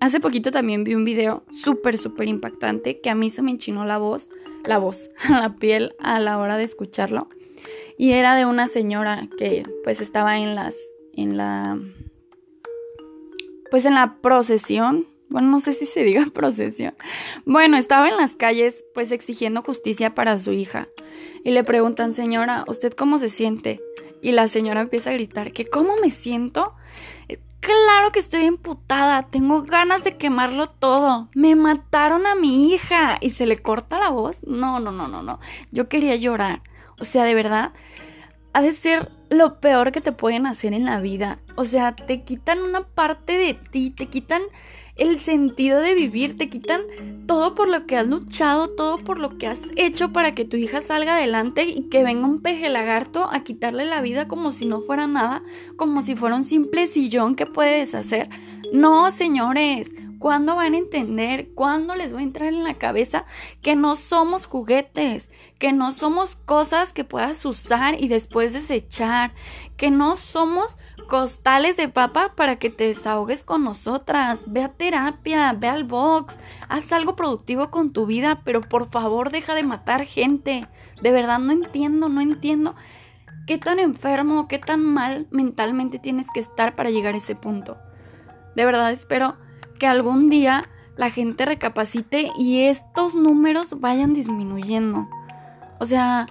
Hace 0.00 0.18
poquito 0.18 0.50
también 0.50 0.82
vi 0.82 0.94
un 0.94 1.04
video 1.04 1.44
súper, 1.50 1.98
súper 1.98 2.28
impactante 2.28 3.00
que 3.00 3.10
a 3.10 3.14
mí 3.14 3.28
se 3.28 3.42
me 3.42 3.50
enchinó 3.50 3.84
la 3.84 3.98
voz, 3.98 4.30
la 4.64 4.78
voz, 4.78 5.10
la 5.28 5.56
piel 5.56 5.94
a 6.00 6.18
la 6.20 6.38
hora 6.38 6.56
de 6.56 6.64
escucharlo. 6.64 7.28
Y 7.98 8.12
era 8.12 8.34
de 8.34 8.46
una 8.46 8.66
señora 8.66 9.28
que 9.36 9.62
pues 9.84 10.00
estaba 10.00 10.38
en 10.38 10.54
las 10.54 10.74
en 11.12 11.36
la 11.36 11.78
pues 13.70 13.84
en 13.84 13.94
la 13.94 14.16
procesión, 14.22 15.06
bueno, 15.30 15.48
no 15.48 15.60
sé 15.60 15.72
si 15.72 15.86
se 15.86 16.02
diga 16.02 16.26
procesión. 16.34 16.94
Bueno, 17.46 17.76
estaba 17.76 18.08
en 18.08 18.16
las 18.16 18.34
calles 18.36 18.84
pues 18.94 19.12
exigiendo 19.12 19.62
justicia 19.62 20.14
para 20.14 20.38
su 20.40 20.52
hija. 20.52 20.88
Y 21.44 21.52
le 21.52 21.64
preguntan, 21.64 22.14
"Señora, 22.14 22.64
¿usted 22.66 22.92
cómo 22.92 23.18
se 23.18 23.30
siente?" 23.30 23.80
Y 24.20 24.32
la 24.32 24.48
señora 24.48 24.82
empieza 24.82 25.10
a 25.10 25.14
gritar, 25.14 25.52
"¿Que 25.52 25.64
cómo 25.64 25.94
me 26.02 26.10
siento?" 26.10 26.72
Eh, 27.28 27.38
claro 27.60 28.12
que 28.12 28.18
estoy 28.18 28.44
emputada, 28.44 29.28
tengo 29.30 29.62
ganas 29.62 30.04
de 30.04 30.16
quemarlo 30.16 30.68
todo. 30.68 31.28
Me 31.34 31.54
mataron 31.54 32.26
a 32.26 32.34
mi 32.34 32.72
hija 32.72 33.16
y 33.20 33.30
se 33.30 33.46
le 33.46 33.56
corta 33.56 33.98
la 33.98 34.10
voz. 34.10 34.42
No, 34.44 34.80
no, 34.80 34.92
no, 34.92 35.08
no, 35.08 35.22
no. 35.22 35.40
Yo 35.70 35.88
quería 35.88 36.16
llorar. 36.16 36.62
O 36.98 37.04
sea, 37.04 37.24
de 37.24 37.34
verdad, 37.34 37.72
ha 38.52 38.60
de 38.62 38.72
ser 38.72 39.10
lo 39.30 39.60
peor 39.60 39.92
que 39.92 40.00
te 40.00 40.12
pueden 40.12 40.46
hacer 40.46 40.74
en 40.74 40.84
la 40.84 41.00
vida. 41.00 41.38
O 41.54 41.64
sea, 41.64 41.94
te 41.94 42.22
quitan 42.22 42.60
una 42.62 42.82
parte 42.82 43.38
de 43.38 43.54
ti, 43.54 43.90
te 43.90 44.06
quitan 44.06 44.42
el 45.00 45.18
sentido 45.18 45.80
de 45.80 45.94
vivir, 45.94 46.36
te 46.36 46.50
quitan 46.50 46.82
todo 47.26 47.54
por 47.54 47.68
lo 47.68 47.86
que 47.86 47.96
has 47.96 48.06
luchado, 48.06 48.68
todo 48.68 48.98
por 48.98 49.18
lo 49.18 49.38
que 49.38 49.46
has 49.46 49.70
hecho 49.76 50.12
para 50.12 50.34
que 50.34 50.44
tu 50.44 50.58
hija 50.58 50.82
salga 50.82 51.16
adelante 51.16 51.64
y 51.64 51.88
que 51.88 52.04
venga 52.04 52.26
un 52.26 52.42
peje 52.42 52.68
lagarto 52.68 53.28
a 53.32 53.42
quitarle 53.42 53.86
la 53.86 54.02
vida 54.02 54.28
como 54.28 54.52
si 54.52 54.66
no 54.66 54.82
fuera 54.82 55.06
nada, 55.06 55.42
como 55.76 56.02
si 56.02 56.14
fuera 56.16 56.36
un 56.36 56.44
simple 56.44 56.86
sillón 56.86 57.34
que 57.34 57.46
puedes 57.46 57.94
hacer. 57.94 58.28
No, 58.72 59.10
señores, 59.10 59.90
¿Cuándo 60.20 60.54
van 60.54 60.74
a 60.74 60.76
entender? 60.78 61.48
¿Cuándo 61.54 61.94
les 61.94 62.14
va 62.14 62.18
a 62.18 62.22
entrar 62.22 62.52
en 62.52 62.62
la 62.62 62.74
cabeza 62.74 63.24
que 63.62 63.74
no 63.74 63.96
somos 63.96 64.44
juguetes? 64.44 65.30
Que 65.58 65.72
no 65.72 65.92
somos 65.92 66.36
cosas 66.36 66.92
que 66.92 67.04
puedas 67.04 67.42
usar 67.46 67.98
y 67.98 68.08
después 68.08 68.52
desechar? 68.52 69.32
Que 69.78 69.90
no 69.90 70.16
somos 70.16 70.76
costales 71.10 71.76
de 71.76 71.88
papa 71.88 72.34
para 72.36 72.54
que 72.56 72.70
te 72.70 72.84
desahogues 72.86 73.42
con 73.42 73.64
nosotras. 73.64 74.44
Ve 74.46 74.62
a 74.62 74.68
terapia, 74.68 75.52
ve 75.52 75.66
al 75.66 75.82
box, 75.82 76.38
haz 76.68 76.92
algo 76.92 77.16
productivo 77.16 77.68
con 77.72 77.92
tu 77.92 78.06
vida, 78.06 78.42
pero 78.44 78.60
por 78.60 78.88
favor 78.88 79.32
deja 79.32 79.56
de 79.56 79.64
matar 79.64 80.04
gente. 80.04 80.68
De 81.02 81.10
verdad 81.10 81.40
no 81.40 81.50
entiendo, 81.50 82.08
no 82.08 82.20
entiendo 82.20 82.76
qué 83.48 83.58
tan 83.58 83.80
enfermo, 83.80 84.46
qué 84.46 84.60
tan 84.60 84.84
mal 84.84 85.26
mentalmente 85.32 85.98
tienes 85.98 86.28
que 86.32 86.38
estar 86.38 86.76
para 86.76 86.90
llegar 86.90 87.14
a 87.14 87.18
ese 87.18 87.34
punto. 87.34 87.76
De 88.54 88.64
verdad 88.64 88.92
espero 88.92 89.36
que 89.80 89.88
algún 89.88 90.30
día 90.30 90.68
la 90.96 91.10
gente 91.10 91.44
recapacite 91.44 92.30
y 92.38 92.62
estos 92.66 93.16
números 93.16 93.80
vayan 93.80 94.14
disminuyendo. 94.14 95.08
O 95.80 95.86
sea, 95.86 96.26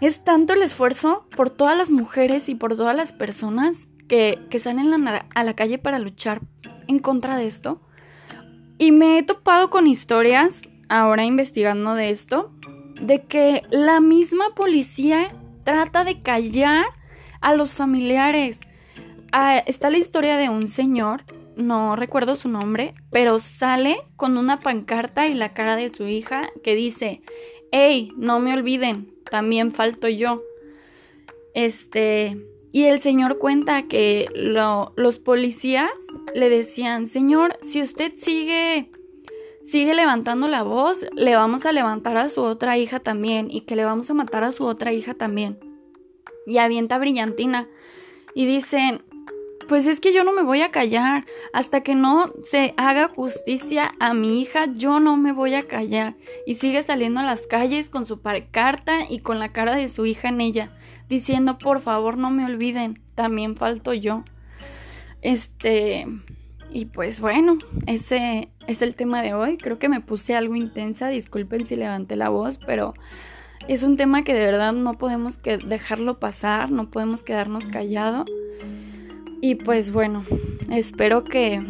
es 0.00 0.24
tanto 0.24 0.52
el 0.52 0.62
esfuerzo 0.62 1.26
por 1.36 1.50
todas 1.50 1.76
las 1.76 1.90
mujeres 1.90 2.48
y 2.48 2.54
por 2.54 2.76
todas 2.76 2.96
las 2.96 3.12
personas 3.12 3.88
que, 4.08 4.38
que 4.50 4.58
salen 4.58 5.08
a 5.08 5.44
la 5.44 5.56
calle 5.56 5.78
para 5.78 5.98
luchar 5.98 6.40
en 6.86 6.98
contra 6.98 7.36
de 7.36 7.46
esto. 7.46 7.80
Y 8.78 8.92
me 8.92 9.18
he 9.18 9.22
topado 9.22 9.70
con 9.70 9.86
historias, 9.86 10.62
ahora 10.88 11.24
investigando 11.24 11.94
de 11.94 12.10
esto, 12.10 12.52
de 13.00 13.22
que 13.22 13.62
la 13.70 14.00
misma 14.00 14.54
policía 14.54 15.34
trata 15.64 16.04
de 16.04 16.20
callar 16.20 16.86
a 17.40 17.54
los 17.54 17.74
familiares. 17.74 18.60
Ah, 19.32 19.58
está 19.58 19.90
la 19.90 19.98
historia 19.98 20.36
de 20.36 20.48
un 20.48 20.68
señor 20.68 21.24
no 21.56 21.96
recuerdo 21.96 22.36
su 22.36 22.48
nombre, 22.48 22.94
pero 23.10 23.40
sale 23.40 23.96
con 24.16 24.36
una 24.36 24.60
pancarta 24.60 25.26
y 25.26 25.34
la 25.34 25.54
cara 25.54 25.74
de 25.74 25.88
su 25.88 26.06
hija 26.06 26.50
que 26.62 26.76
dice, 26.76 27.22
hey, 27.72 28.12
no 28.16 28.40
me 28.40 28.52
olviden, 28.52 29.12
también 29.30 29.72
falto 29.72 30.08
yo. 30.08 30.42
Este, 31.54 32.36
y 32.72 32.84
el 32.84 33.00
señor 33.00 33.38
cuenta 33.38 33.88
que 33.88 34.26
los 34.34 35.18
policías 35.18 35.90
le 36.34 36.50
decían, 36.50 37.06
señor, 37.06 37.56
si 37.62 37.80
usted 37.80 38.12
sigue, 38.16 38.90
sigue 39.62 39.94
levantando 39.94 40.46
la 40.46 40.62
voz, 40.62 41.06
le 41.14 41.36
vamos 41.36 41.64
a 41.64 41.72
levantar 41.72 42.18
a 42.18 42.28
su 42.28 42.42
otra 42.42 42.76
hija 42.76 43.00
también 43.00 43.50
y 43.50 43.62
que 43.62 43.76
le 43.76 43.84
vamos 43.86 44.10
a 44.10 44.14
matar 44.14 44.44
a 44.44 44.52
su 44.52 44.64
otra 44.64 44.92
hija 44.92 45.14
también. 45.14 45.58
Y 46.44 46.58
avienta 46.58 46.98
brillantina. 46.98 47.66
Y 48.34 48.44
dicen, 48.44 49.02
pues 49.68 49.86
es 49.86 50.00
que 50.00 50.12
yo 50.12 50.24
no 50.24 50.32
me 50.32 50.42
voy 50.42 50.62
a 50.62 50.70
callar. 50.70 51.24
Hasta 51.52 51.82
que 51.82 51.94
no 51.94 52.32
se 52.42 52.74
haga 52.76 53.08
justicia 53.08 53.94
a 54.00 54.14
mi 54.14 54.40
hija, 54.40 54.66
yo 54.74 55.00
no 55.00 55.16
me 55.16 55.32
voy 55.32 55.54
a 55.54 55.66
callar. 55.66 56.16
Y 56.46 56.54
sigue 56.54 56.82
saliendo 56.82 57.20
a 57.20 57.24
las 57.24 57.46
calles 57.46 57.90
con 57.90 58.06
su 58.06 58.20
carta 58.50 59.00
y 59.08 59.20
con 59.20 59.38
la 59.38 59.52
cara 59.52 59.76
de 59.76 59.88
su 59.88 60.06
hija 60.06 60.28
en 60.28 60.40
ella, 60.40 60.72
diciendo, 61.08 61.58
por 61.58 61.80
favor 61.80 62.16
no 62.18 62.30
me 62.30 62.44
olviden, 62.44 63.00
también 63.14 63.56
falto 63.56 63.92
yo. 63.92 64.24
Este... 65.22 66.06
Y 66.68 66.86
pues 66.86 67.20
bueno, 67.20 67.56
ese 67.86 68.50
es 68.66 68.82
el 68.82 68.96
tema 68.96 69.22
de 69.22 69.32
hoy. 69.32 69.56
Creo 69.56 69.78
que 69.78 69.88
me 69.88 70.00
puse 70.00 70.34
algo 70.34 70.56
intensa, 70.56 71.08
disculpen 71.08 71.64
si 71.64 71.76
levanté 71.76 72.16
la 72.16 72.28
voz, 72.28 72.58
pero 72.58 72.92
es 73.68 73.82
un 73.82 73.96
tema 73.96 74.24
que 74.24 74.34
de 74.34 74.44
verdad 74.44 74.72
no 74.72 74.98
podemos 74.98 75.38
que 75.38 75.56
dejarlo 75.56 76.18
pasar, 76.18 76.70
no 76.70 76.90
podemos 76.90 77.22
quedarnos 77.22 77.66
callados. 77.66 78.26
Y 79.40 79.56
pues 79.56 79.92
bueno, 79.92 80.24
espero 80.70 81.24
que, 81.24 81.62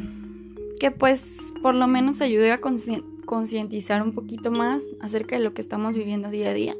que 0.78 0.90
pues 0.90 1.52
por 1.62 1.74
lo 1.74 1.86
menos 1.86 2.20
ayude 2.20 2.52
a 2.52 2.60
concientizar 2.60 4.02
un 4.02 4.12
poquito 4.12 4.50
más 4.50 4.84
acerca 5.00 5.36
de 5.36 5.42
lo 5.42 5.52
que 5.52 5.60
estamos 5.60 5.96
viviendo 5.96 6.30
día 6.30 6.50
a 6.50 6.54
día. 6.54 6.76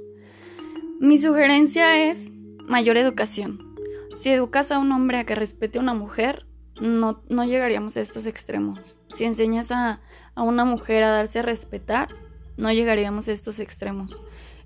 Mi 1.01 1.19
sugerencia 1.19 2.09
es 2.09 2.33
mayor 2.67 2.97
educación. 2.97 3.75
Si 4.17 4.31
educas 4.31 4.73
a 4.73 4.79
un 4.79 4.93
hombre 4.93 5.19
a 5.19 5.25
que 5.25 5.35
respete 5.35 5.79
a 5.79 5.83
una 5.83 5.93
mujer, 5.93 6.47
no, 6.81 7.23
no 7.29 7.45
llegaríamos 7.45 7.97
a 7.97 8.01
estos 8.01 8.27
extremos. 8.27 8.99
Si 9.09 9.25
enseñas 9.25 9.71
a, 9.73 10.01
a 10.35 10.43
una 10.43 10.65
mujer 10.65 11.03
a 11.03 11.11
darse 11.11 11.41
a 11.41 11.43
respetar, 11.43 12.09
no 12.57 12.73
llegaríamos 12.73 13.29
a 13.29 13.33
estos 13.33 13.59
extremos. 13.61 14.21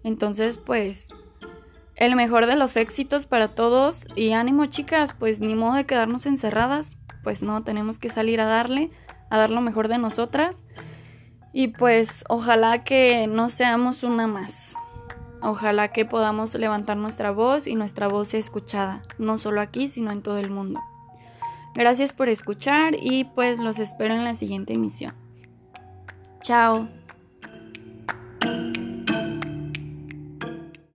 Entonces, 0.05 0.59
pues, 0.59 1.09
el 1.97 2.17
mejor 2.17 2.47
de 2.47 2.57
los 2.57 2.77
éxitos 2.77 3.27
para 3.27 3.49
todos 3.49 4.07
y 4.17 4.33
ánimo 4.33 4.67
chicas, 4.67 5.15
pues 5.19 5.41
ni 5.41 5.55
modo 5.55 5.75
de 5.75 5.87
quedarnos 5.87 6.27
encerradas, 6.27 6.99
pues 7.23 7.43
no, 7.43 7.63
tenemos 7.63 7.99
que 7.99 8.09
salir 8.09 8.41
a 8.41 8.47
darle, 8.47 8.91
a 9.29 9.39
dar 9.39 9.51
lo 9.51 9.61
mejor 9.61 9.89
de 9.89 9.99
nosotras 9.99 10.67
y 11.53 11.69
pues 11.69 12.25
ojalá 12.29 12.85
que 12.85 13.27
no 13.27 13.49
seamos 13.49 14.03
una 14.03 14.27
más. 14.27 14.75
Ojalá 15.43 15.89
que 15.89 16.05
podamos 16.05 16.55
levantar 16.55 16.97
nuestra 16.97 17.31
voz 17.31 17.67
y 17.67 17.75
nuestra 17.75 18.09
voz 18.09 18.29
sea 18.29 18.41
escuchada, 18.41 19.03
no 19.19 19.39
solo 19.39 19.61
aquí, 19.61 19.89
sino 19.89 20.11
en 20.11 20.23
todo 20.23 20.39
el 20.39 20.51
mundo. 20.51 20.81
Gracias 21.75 22.13
por 22.13 22.29
escuchar 22.29 22.95
y 23.01 23.25
pues 23.25 23.59
los 23.59 23.79
espero 23.79 24.15
en 24.15 24.25
la 24.25 24.35
siguiente 24.35 24.75
emisión. 24.75 25.15
Chao. 26.43 27.00